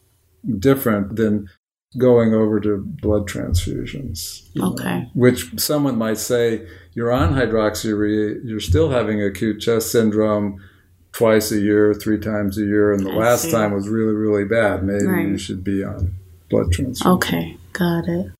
different 0.58 1.16
than 1.16 1.48
going 1.98 2.34
over 2.34 2.60
to 2.60 2.84
blood 3.02 3.26
transfusions. 3.28 4.48
you 4.52 4.60
know, 4.62 4.72
Okay. 4.72 5.08
which 5.14 5.58
someone 5.58 5.96
might 5.96 6.18
say, 6.18 6.66
you're 6.94 7.10
on 7.12 7.32
hydroxyurea, 7.34 8.40
you're 8.44 8.60
still 8.60 8.90
having 8.90 9.22
acute 9.22 9.60
chest 9.60 9.90
syndrome 9.90 10.60
twice 11.12 11.50
a 11.50 11.58
year, 11.60 11.94
three 11.94 12.18
times 12.18 12.58
a 12.58 12.62
year, 12.62 12.92
and 12.92 13.06
the 13.06 13.10
I 13.10 13.16
last 13.16 13.42
see. 13.44 13.50
time 13.50 13.72
was 13.72 13.88
really, 13.88 14.14
really 14.14 14.44
bad. 14.44 14.84
Maybe 14.84 15.30
you 15.30 15.38
should 15.38 15.64
be 15.64 15.82
on 15.82 16.12
blood 16.50 16.70
transfusion. 16.72 17.12
Okay, 17.12 17.56
got 17.72 18.06
it. 18.06 18.32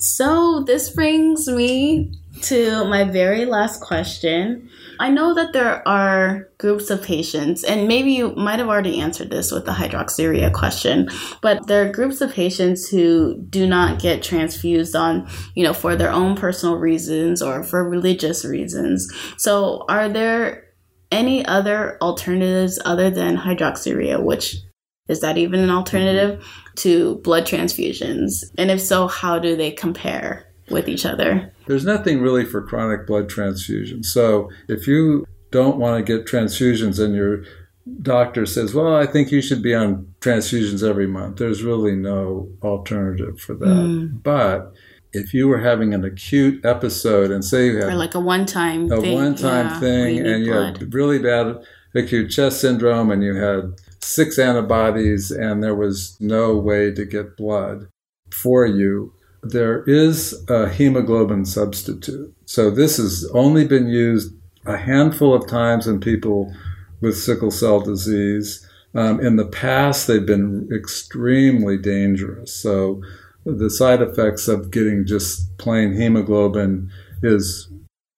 So 0.00 0.64
this 0.66 0.88
brings 0.88 1.46
me 1.46 2.14
to 2.42 2.86
my 2.86 3.04
very 3.04 3.44
last 3.44 3.82
question. 3.82 4.70
I 4.98 5.10
know 5.10 5.34
that 5.34 5.52
there 5.52 5.86
are 5.86 6.48
groups 6.56 6.88
of 6.88 7.02
patients, 7.02 7.64
and 7.64 7.86
maybe 7.86 8.12
you 8.12 8.34
might 8.34 8.60
have 8.60 8.68
already 8.68 8.98
answered 8.98 9.28
this 9.28 9.52
with 9.52 9.66
the 9.66 9.72
hydroxyurea 9.72 10.54
question, 10.54 11.10
but 11.42 11.66
there 11.66 11.86
are 11.86 11.92
groups 11.92 12.22
of 12.22 12.32
patients 12.32 12.88
who 12.88 13.36
do 13.50 13.66
not 13.66 14.00
get 14.00 14.22
transfused 14.22 14.96
on, 14.96 15.28
you 15.54 15.64
know, 15.64 15.74
for 15.74 15.96
their 15.96 16.10
own 16.10 16.34
personal 16.34 16.76
reasons 16.76 17.42
or 17.42 17.62
for 17.62 17.86
religious 17.86 18.42
reasons. 18.42 19.12
So 19.36 19.84
are 19.86 20.08
there 20.08 20.64
any 21.10 21.44
other 21.44 21.98
alternatives 22.00 22.78
other 22.86 23.10
than 23.10 23.36
hydroxyurea, 23.36 24.22
which 24.22 24.56
is 25.10 25.20
that 25.20 25.36
even 25.36 25.60
an 25.60 25.70
alternative 25.70 26.44
to 26.76 27.16
blood 27.16 27.44
transfusions? 27.44 28.44
And 28.56 28.70
if 28.70 28.80
so, 28.80 29.08
how 29.08 29.38
do 29.38 29.56
they 29.56 29.70
compare 29.70 30.46
with 30.70 30.88
each 30.88 31.04
other? 31.04 31.52
There's 31.66 31.84
nothing 31.84 32.20
really 32.20 32.44
for 32.44 32.62
chronic 32.62 33.06
blood 33.06 33.28
transfusion. 33.28 34.02
So 34.04 34.48
if 34.68 34.86
you 34.86 35.26
don't 35.50 35.78
want 35.78 35.98
to 35.98 36.16
get 36.16 36.26
transfusions 36.26 37.02
and 37.04 37.14
your 37.14 37.42
doctor 38.02 38.46
says, 38.46 38.72
well, 38.72 38.94
I 38.94 39.06
think 39.06 39.32
you 39.32 39.42
should 39.42 39.62
be 39.62 39.74
on 39.74 40.14
transfusions 40.20 40.88
every 40.88 41.06
month, 41.06 41.38
there's 41.38 41.62
really 41.62 41.96
no 41.96 42.48
alternative 42.62 43.40
for 43.40 43.54
that. 43.54 43.66
Mm. 43.66 44.22
But 44.22 44.72
if 45.12 45.34
you 45.34 45.48
were 45.48 45.58
having 45.58 45.92
an 45.92 46.04
acute 46.04 46.64
episode 46.64 47.32
and 47.32 47.44
say 47.44 47.66
you 47.66 47.76
had 47.78 47.88
Or 47.88 47.94
like 47.96 48.14
a 48.14 48.20
one 48.20 48.46
time 48.46 48.90
a 48.92 49.00
thing? 49.00 49.14
one-time 49.14 49.66
yeah, 49.66 49.80
thing 49.80 50.16
you 50.18 50.24
and 50.24 50.44
you 50.44 50.52
blood. 50.52 50.78
had 50.78 50.94
really 50.94 51.18
bad 51.18 51.56
acute 51.94 52.30
chest 52.30 52.60
syndrome 52.60 53.10
and 53.10 53.24
you 53.24 53.34
had 53.34 53.72
six 54.02 54.38
antibodies 54.38 55.30
and 55.30 55.62
there 55.62 55.74
was 55.74 56.16
no 56.20 56.56
way 56.56 56.90
to 56.92 57.04
get 57.04 57.36
blood 57.36 57.88
for 58.30 58.66
you 58.66 59.12
there 59.42 59.82
is 59.84 60.44
a 60.48 60.68
hemoglobin 60.68 61.44
substitute 61.44 62.34
so 62.44 62.70
this 62.70 62.96
has 62.96 63.28
only 63.32 63.66
been 63.66 63.88
used 63.88 64.34
a 64.66 64.76
handful 64.76 65.34
of 65.34 65.46
times 65.46 65.86
in 65.86 66.00
people 66.00 66.54
with 67.00 67.16
sickle 67.16 67.50
cell 67.50 67.80
disease 67.80 68.66
um, 68.94 69.20
in 69.20 69.36
the 69.36 69.46
past 69.46 70.06
they've 70.06 70.26
been 70.26 70.68
extremely 70.72 71.78
dangerous 71.78 72.54
so 72.54 73.00
the 73.44 73.70
side 73.70 74.02
effects 74.02 74.48
of 74.48 74.70
getting 74.70 75.06
just 75.06 75.56
plain 75.58 75.94
hemoglobin 75.94 76.90
is 77.22 77.68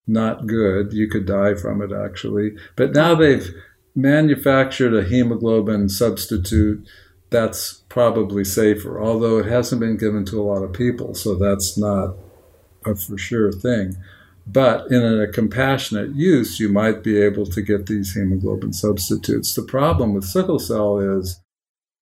not 0.07 0.47
good. 0.47 0.93
You 0.93 1.07
could 1.07 1.25
die 1.25 1.55
from 1.55 1.81
it 1.81 1.91
actually. 1.91 2.55
But 2.75 2.93
now 2.93 3.15
they've 3.15 3.53
manufactured 3.95 4.93
a 4.95 5.03
hemoglobin 5.03 5.89
substitute 5.89 6.87
that's 7.29 7.83
probably 7.89 8.43
safer, 8.43 9.01
although 9.01 9.39
it 9.39 9.47
hasn't 9.47 9.81
been 9.81 9.97
given 9.97 10.23
to 10.25 10.39
a 10.39 10.43
lot 10.43 10.63
of 10.63 10.73
people, 10.73 11.15
so 11.15 11.35
that's 11.35 11.77
not 11.77 12.15
a 12.85 12.95
for 12.95 13.17
sure 13.17 13.51
thing. 13.51 13.95
But 14.45 14.91
in 14.91 15.01
a 15.03 15.27
compassionate 15.27 16.15
use, 16.15 16.59
you 16.59 16.69
might 16.69 17.03
be 17.03 17.19
able 17.19 17.45
to 17.47 17.61
get 17.61 17.85
these 17.85 18.13
hemoglobin 18.13 18.73
substitutes. 18.73 19.55
The 19.55 19.63
problem 19.63 20.13
with 20.13 20.25
sickle 20.25 20.59
cell 20.59 20.99
is 20.99 21.39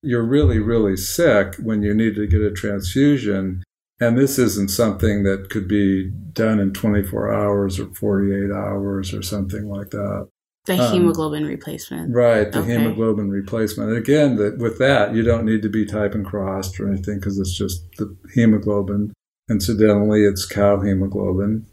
you're 0.02 0.24
really, 0.24 0.60
really 0.60 0.98
sick 0.98 1.56
when 1.58 1.84
you 1.84 1.94
need 1.94 2.16
to 2.16 2.28
get 2.28 2.42
a 2.42 2.52
transfusion. 2.52 3.64
And 4.00 4.18
this 4.18 4.40
isn't 4.40 4.72
something 4.72 5.24
that 5.24 5.52
could 5.52 5.68
be 5.68 6.10
done 6.34 6.60
in 6.60 6.74
24 6.74 7.32
hours 7.32 7.80
or 7.80 7.94
48 7.94 8.52
hours 8.52 9.14
or 9.14 9.22
something 9.22 9.70
like 9.70 9.92
that. 9.92 10.28
The 10.66 10.78
um, 10.78 10.94
hemoglobin 10.94 11.46
replacement. 11.46 12.14
Right, 12.14 12.52
the 12.52 12.60
Okay. 12.60 12.74
hemoglobin 12.74 13.30
replacement. 13.30 13.90
And 13.90 13.98
again, 13.98 14.36
the, 14.36 14.56
with 14.60 14.78
that, 14.80 15.14
you 15.16 15.24
don't 15.24 15.46
need 15.46 15.62
to 15.64 15.70
be 15.70 15.86
type 15.86 16.14
and 16.14 16.26
crossed 16.26 16.80
or 16.80 16.88
anything 16.92 17.20
because 17.20 17.40
it's 17.40 17.58
just 17.58 17.84
the 17.98 18.16
hemoglobin. 18.36 19.12
Incidentally, 19.50 20.24
it's 20.24 20.46
cow 20.46 20.80
hemoglobin. 20.80 21.66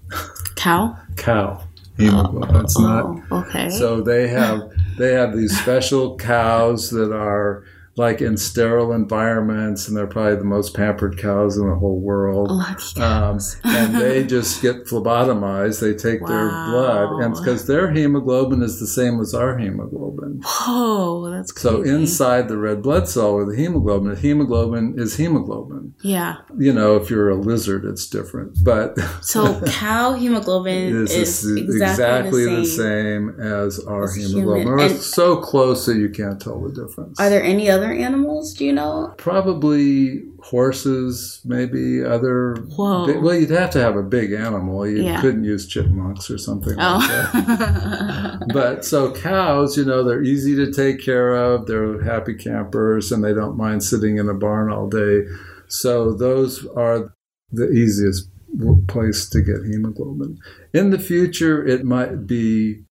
Cow? 0.56 0.96
Cow 1.16 1.62
hemoglobin. 1.98 2.56
it's 2.64 2.78
not 2.78 3.04
Oh, 3.30 3.38
okay. 3.40 3.68
so 3.70 4.00
they 4.00 4.28
have 4.28 4.70
they 4.98 5.12
have 5.12 5.36
these 5.36 5.58
special 5.62 6.16
cows 6.16 6.90
that 6.90 7.12
are 7.12 7.64
like 7.98 8.20
in 8.20 8.36
sterile 8.36 8.92
environments, 8.92 9.88
and 9.88 9.96
they're 9.96 10.06
probably 10.06 10.36
the 10.36 10.44
most 10.44 10.74
pampered 10.74 11.18
cows 11.18 11.56
in 11.56 11.68
the 11.68 11.74
whole 11.74 12.00
world. 12.00 12.50
Um, 12.96 13.38
and 13.64 13.94
they 13.94 14.24
just 14.26 14.62
get 14.62 14.84
phlebotomized. 14.84 15.80
They 15.80 15.94
take 15.94 16.24
their 16.26 16.48
blood, 16.48 17.22
and 17.22 17.34
because 17.34 17.66
their 17.66 17.90
hemoglobin 17.90 18.62
is 18.62 18.80
the 18.80 18.86
same 18.86 19.20
as 19.20 19.34
our 19.34 19.58
hemoglobin. 19.58 20.42
Whoa, 20.44 21.30
that's 21.30 21.52
crazy. 21.52 21.68
So 21.68 21.82
inside 21.82 22.48
the 22.48 22.56
red 22.56 22.82
blood 22.82 23.08
cell 23.08 23.36
with 23.36 23.50
the 23.50 23.56
hemoglobin, 23.56 24.14
the 24.14 24.20
hemoglobin 24.20 24.94
is 24.96 25.16
hemoglobin. 25.16 25.94
Yeah. 26.02 26.36
You 26.58 26.72
know, 26.72 26.96
if 26.96 27.10
you're 27.10 27.30
a 27.30 27.34
lizard, 27.34 27.84
it's 27.84 28.06
different, 28.06 28.62
but 28.62 28.98
So 29.22 29.60
cow 29.66 30.14
hemoglobin 30.14 30.96
is, 30.96 31.12
is 31.12 31.56
exactly, 31.56 32.44
exactly 32.44 32.44
the 32.44 32.64
same, 32.64 33.40
as 33.40 33.78
our 33.80 34.04
as 34.04 34.16
hemoglobin. 34.16 34.68
Or 34.68 34.78
it's 34.78 35.06
so 35.06 35.36
close 35.36 35.86
that 35.86 35.96
you 35.96 36.08
can't 36.08 36.40
tell 36.40 36.60
the 36.60 36.70
difference. 36.70 37.18
Are 37.18 37.28
there 37.28 37.42
any 37.42 37.70
other 37.70 37.87
animals? 37.92 38.54
Do 38.54 38.64
you 38.64 38.72
know? 38.72 39.14
Probably 39.18 40.22
horses, 40.42 41.40
maybe 41.44 42.04
other. 42.04 42.56
Whoa. 42.76 43.06
big- 43.06 43.22
well, 43.22 43.34
you'd 43.34 43.50
have 43.50 43.70
to 43.70 43.80
have 43.80 43.96
a 43.96 44.02
big 44.02 44.32
animal. 44.32 44.86
You 44.86 45.02
Yeah. 45.02 45.20
couldn't 45.20 45.44
use 45.44 45.66
chipmunks 45.66 46.30
or 46.30 46.38
something 46.38 46.76
like 46.76 46.86
oh. 47.04 47.08
that. 47.08 48.38
Oh. 48.40 48.46
But 48.52 48.84
so 48.84 49.12
cows, 49.12 49.76
you 49.76 49.84
know, 49.84 50.02
they're 50.02 50.22
easy 50.22 50.54
to 50.56 50.72
take 50.72 51.00
care 51.04 51.34
of. 51.34 51.66
They're 51.66 52.02
happy 52.02 52.34
campers 52.34 53.12
and 53.12 53.22
they 53.22 53.34
don't 53.34 53.56
mind 53.56 53.82
sitting 53.82 54.16
in 54.18 54.28
a 54.28 54.34
barn 54.34 54.72
all 54.72 54.88
day. 54.88 55.22
So 55.66 56.14
those 56.14 56.66
are 56.76 57.14
the 57.52 57.70
easiest 57.70 58.30
place 58.88 59.28
to 59.28 59.42
get 59.42 59.64
hemoglobin. 59.70 60.38
In 60.72 60.90
the 60.90 60.98
future, 60.98 61.64
it 61.66 61.84
might 61.84 62.26
be 62.26 62.84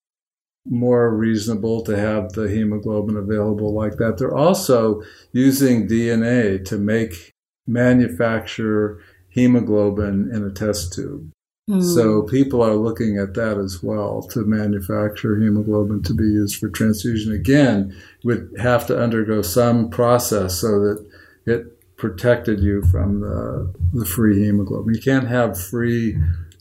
more 0.69 1.15
reasonable 1.15 1.83
to 1.83 1.97
have 1.97 2.33
the 2.33 2.49
hemoglobin 2.49 3.17
available 3.17 3.73
like 3.73 3.97
that. 3.97 4.19
They're 4.19 4.35
also 4.35 5.03
using 5.33 5.89
DNA 5.89 6.65
to 6.67 6.79
make 6.79 7.33
manufacture 7.67 9.01
hemoglobin 9.29 10.31
in 10.33 10.45
a 10.45 10.51
test 10.51 10.93
tube. 10.93 11.31
Hmm. 11.69 11.81
So 11.81 12.23
people 12.23 12.63
are 12.63 12.77
looking 12.77 13.19
at 13.19 13.35
that 13.35 13.59
as 13.59 13.83
well 13.83 14.23
to 14.31 14.45
manufacture 14.45 15.37
hemoglobin 15.37 16.03
to 16.05 16.15
be 16.15 16.25
used 16.25 16.57
for 16.57 16.69
transfusion. 16.69 17.33
Again, 17.33 17.97
would 18.25 18.51
have 18.59 18.87
to 18.87 18.99
undergo 18.99 19.43
some 19.43 19.91
process 19.91 20.61
so 20.61 20.81
that 20.81 21.07
it 21.45 21.97
protected 21.97 22.61
you 22.61 22.83
from 22.83 23.21
the, 23.21 23.75
the 23.93 24.05
free 24.05 24.45
hemoglobin. 24.45 24.95
You 24.95 25.01
can't 25.01 25.29
have 25.29 25.61
free 25.61 26.17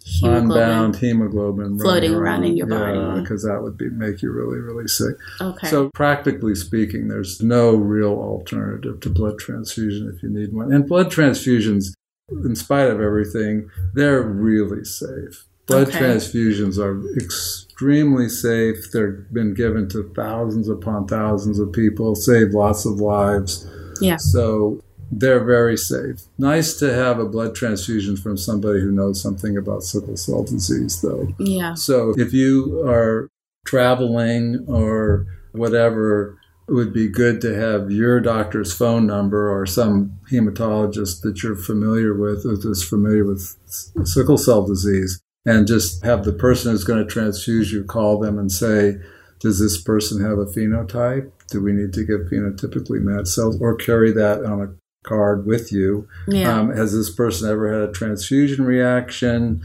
Hemoglobin. 0.05 0.51
unbound 0.51 0.95
hemoglobin 0.97 1.79
Floating 1.79 2.11
running 2.11 2.21
around 2.21 2.43
in 2.43 2.57
your 2.57 2.69
Yeah, 2.69 2.93
body. 3.09 3.21
because 3.21 3.43
that 3.43 3.61
would 3.63 3.75
be 3.77 3.89
make 3.89 4.21
you 4.21 4.31
really 4.31 4.59
really 4.59 4.87
sick. 4.87 5.15
Okay. 5.41 5.67
So 5.67 5.89
practically 5.95 6.53
speaking, 6.55 7.07
there's 7.07 7.41
no 7.41 7.75
real 7.75 8.11
alternative 8.13 8.99
to 9.01 9.09
blood 9.09 9.39
transfusion 9.39 10.11
if 10.15 10.21
you 10.21 10.29
need 10.29 10.53
one. 10.53 10.71
And 10.71 10.87
blood 10.87 11.07
transfusions, 11.11 11.93
in 12.31 12.55
spite 12.55 12.89
of 12.89 13.01
everything, 13.01 13.69
they're 13.95 14.21
really 14.21 14.83
safe. 14.85 15.45
Blood 15.67 15.87
Okay. 15.87 15.99
transfusions 15.99 16.77
are 16.77 17.01
extremely 17.17 18.29
safe. 18.29 18.91
They've 18.91 19.25
been 19.33 19.55
given 19.55 19.89
to 19.89 20.03
thousands 20.15 20.69
upon 20.69 21.07
thousands 21.07 21.57
of 21.57 21.71
people, 21.71 22.13
saved 22.13 22.53
lots 22.53 22.85
of 22.85 22.99
lives. 22.99 23.67
Yeah. 23.99 24.17
So 24.17 24.79
they're 25.11 25.43
very 25.43 25.77
safe. 25.77 26.21
Nice 26.37 26.77
to 26.79 26.93
have 26.93 27.19
a 27.19 27.25
blood 27.25 27.55
transfusion 27.55 28.17
from 28.17 28.37
somebody 28.37 28.81
who 28.81 28.91
knows 28.91 29.21
something 29.21 29.57
about 29.57 29.83
sickle 29.83 30.17
cell 30.17 30.43
disease, 30.43 31.01
though. 31.01 31.27
yeah. 31.39 31.73
So 31.73 32.13
if 32.17 32.33
you 32.33 32.83
are 32.87 33.29
traveling 33.65 34.65
or 34.67 35.25
whatever, 35.53 36.37
it 36.67 36.73
would 36.73 36.93
be 36.93 37.07
good 37.07 37.41
to 37.41 37.55
have 37.55 37.91
your 37.91 38.19
doctor's 38.19 38.73
phone 38.73 39.05
number 39.05 39.51
or 39.51 39.65
some 39.65 40.19
hematologist 40.31 41.21
that 41.21 41.43
you're 41.43 41.55
familiar 41.55 42.13
with, 42.13 42.43
who 42.43 42.71
is 42.71 42.83
familiar 42.83 43.23
with 43.23 43.55
sickle 44.03 44.37
cell 44.37 44.65
disease, 44.65 45.21
and 45.45 45.67
just 45.67 46.03
have 46.03 46.25
the 46.25 46.33
person 46.33 46.71
who's 46.71 46.83
going 46.83 47.05
to 47.05 47.09
transfuse 47.11 47.71
you 47.71 47.83
call 47.83 48.19
them 48.19 48.39
and 48.39 48.51
say, 48.51 48.95
does 49.39 49.59
this 49.59 49.79
person 49.81 50.23
have 50.23 50.39
a 50.39 50.45
phenotype? 50.45 51.31
Do 51.49 51.61
we 51.61 51.71
need 51.71 51.93
to 51.93 52.03
give 52.03 52.21
phenotypically 52.21 53.01
matched 53.01 53.27
cells 53.27 53.61
or 53.61 53.75
carry 53.75 54.11
that 54.13 54.43
on 54.43 54.61
a 54.61 54.73
card 55.05 55.45
with 55.45 55.71
you? 55.71 56.07
Yeah. 56.27 56.57
Um, 56.59 56.75
has 56.75 56.91
this 56.93 57.09
person 57.13 57.49
ever 57.49 57.71
had 57.71 57.89
a 57.89 57.91
transfusion 57.93 58.65
reaction? 58.65 59.61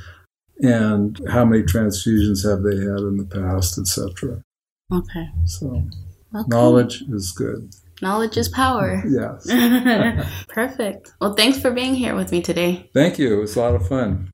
And 0.63 1.19
how 1.31 1.45
many 1.47 1.63
transfusions 1.63 2.47
have 2.49 2.63
they 2.63 2.77
had 2.77 3.01
in 3.01 3.17
the 3.17 3.25
past, 3.25 3.79
etc. 3.79 4.43
okay. 4.93 5.27
So 5.47 5.67
Well, 6.33 6.45
cool. 6.45 6.45
knowledge 6.49 7.03
is 7.11 7.33
good. 7.33 7.71
Knowledge 8.03 8.37
is 8.37 8.49
power. 8.51 9.03
Yes. 9.09 9.47
Perfect. 10.49 11.13
Well, 11.21 11.35
thanks 11.35 11.59
for 11.59 11.71
being 11.71 11.95
here 11.95 12.15
with 12.15 12.31
me 12.33 12.43
today. 12.43 12.91
Thank 12.95 13.19
you. 13.19 13.33
It 13.37 13.41
was 13.41 13.57
a 13.57 13.61
lot 13.61 13.75
of 13.75 13.87
fun. 13.89 14.31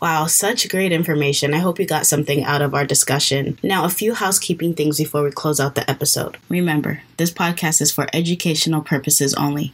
Wow, 0.00 0.26
such 0.26 0.68
great 0.68 0.92
information. 0.92 1.54
I 1.54 1.58
hope 1.58 1.80
you 1.80 1.86
got 1.86 2.06
something 2.06 2.44
out 2.44 2.62
of 2.62 2.72
our 2.72 2.86
discussion. 2.86 3.58
Now, 3.64 3.84
a 3.84 3.90
few 3.90 4.14
housekeeping 4.14 4.74
things 4.74 4.98
before 4.98 5.24
we 5.24 5.32
close 5.32 5.58
out 5.58 5.74
the 5.74 5.88
episode. 5.90 6.36
Remember, 6.48 7.02
this 7.16 7.32
podcast 7.32 7.80
is 7.80 7.90
for 7.90 8.06
educational 8.12 8.82
purposes 8.82 9.34
only. 9.34 9.72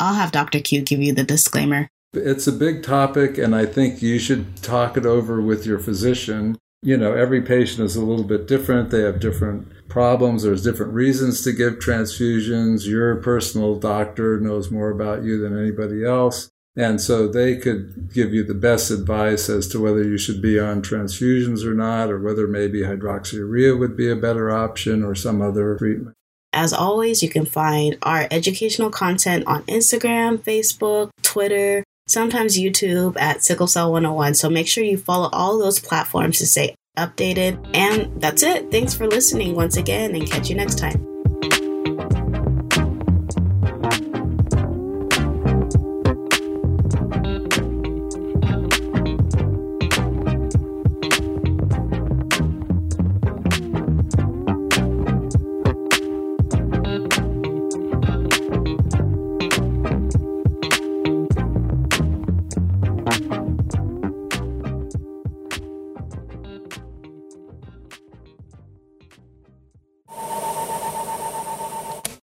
I'll 0.00 0.14
have 0.14 0.32
Dr. 0.32 0.60
Q 0.60 0.80
give 0.80 1.00
you 1.00 1.12
the 1.12 1.24
disclaimer. 1.24 1.88
It's 2.14 2.46
a 2.46 2.52
big 2.52 2.82
topic, 2.82 3.36
and 3.36 3.54
I 3.54 3.66
think 3.66 4.00
you 4.00 4.18
should 4.18 4.62
talk 4.62 4.96
it 4.96 5.04
over 5.04 5.42
with 5.42 5.66
your 5.66 5.78
physician. 5.78 6.56
You 6.82 6.96
know, 6.96 7.12
every 7.12 7.42
patient 7.42 7.80
is 7.80 7.96
a 7.96 8.04
little 8.04 8.24
bit 8.24 8.46
different. 8.46 8.90
They 8.90 9.02
have 9.02 9.20
different 9.20 9.88
problems. 9.88 10.42
There's 10.42 10.62
different 10.62 10.94
reasons 10.94 11.42
to 11.44 11.52
give 11.52 11.74
transfusions. 11.74 12.86
Your 12.86 13.16
personal 13.16 13.76
doctor 13.76 14.40
knows 14.40 14.70
more 14.70 14.90
about 14.90 15.22
you 15.22 15.38
than 15.38 15.58
anybody 15.58 16.04
else. 16.04 16.48
And 16.76 17.00
so 17.00 17.26
they 17.26 17.56
could 17.56 18.12
give 18.12 18.34
you 18.34 18.44
the 18.44 18.54
best 18.54 18.90
advice 18.90 19.48
as 19.48 19.66
to 19.68 19.80
whether 19.80 20.02
you 20.02 20.18
should 20.18 20.42
be 20.42 20.60
on 20.60 20.82
transfusions 20.82 21.64
or 21.64 21.74
not, 21.74 22.10
or 22.10 22.20
whether 22.20 22.46
maybe 22.46 22.80
hydroxyurea 22.80 23.78
would 23.78 23.96
be 23.96 24.10
a 24.10 24.16
better 24.16 24.50
option 24.50 25.02
or 25.02 25.14
some 25.14 25.40
other 25.40 25.76
treatment. 25.76 26.14
As 26.52 26.72
always, 26.72 27.22
you 27.22 27.28
can 27.28 27.46
find 27.46 27.96
our 28.02 28.28
educational 28.30 28.90
content 28.90 29.44
on 29.46 29.62
Instagram, 29.64 30.38
Facebook, 30.38 31.10
Twitter, 31.22 31.82
sometimes 32.08 32.58
YouTube 32.58 33.18
at 33.18 33.42
Sickle 33.42 33.66
Cell 33.66 33.92
101. 33.92 34.34
So 34.34 34.48
make 34.48 34.68
sure 34.68 34.84
you 34.84 34.98
follow 34.98 35.28
all 35.32 35.58
those 35.58 35.78
platforms 35.78 36.38
to 36.38 36.46
stay 36.46 36.74
updated. 36.96 37.70
And 37.74 38.20
that's 38.20 38.42
it. 38.42 38.70
Thanks 38.70 38.94
for 38.94 39.06
listening 39.06 39.54
once 39.54 39.76
again 39.76 40.14
and 40.14 40.30
catch 40.30 40.48
you 40.48 40.56
next 40.56 40.78
time. 40.78 41.15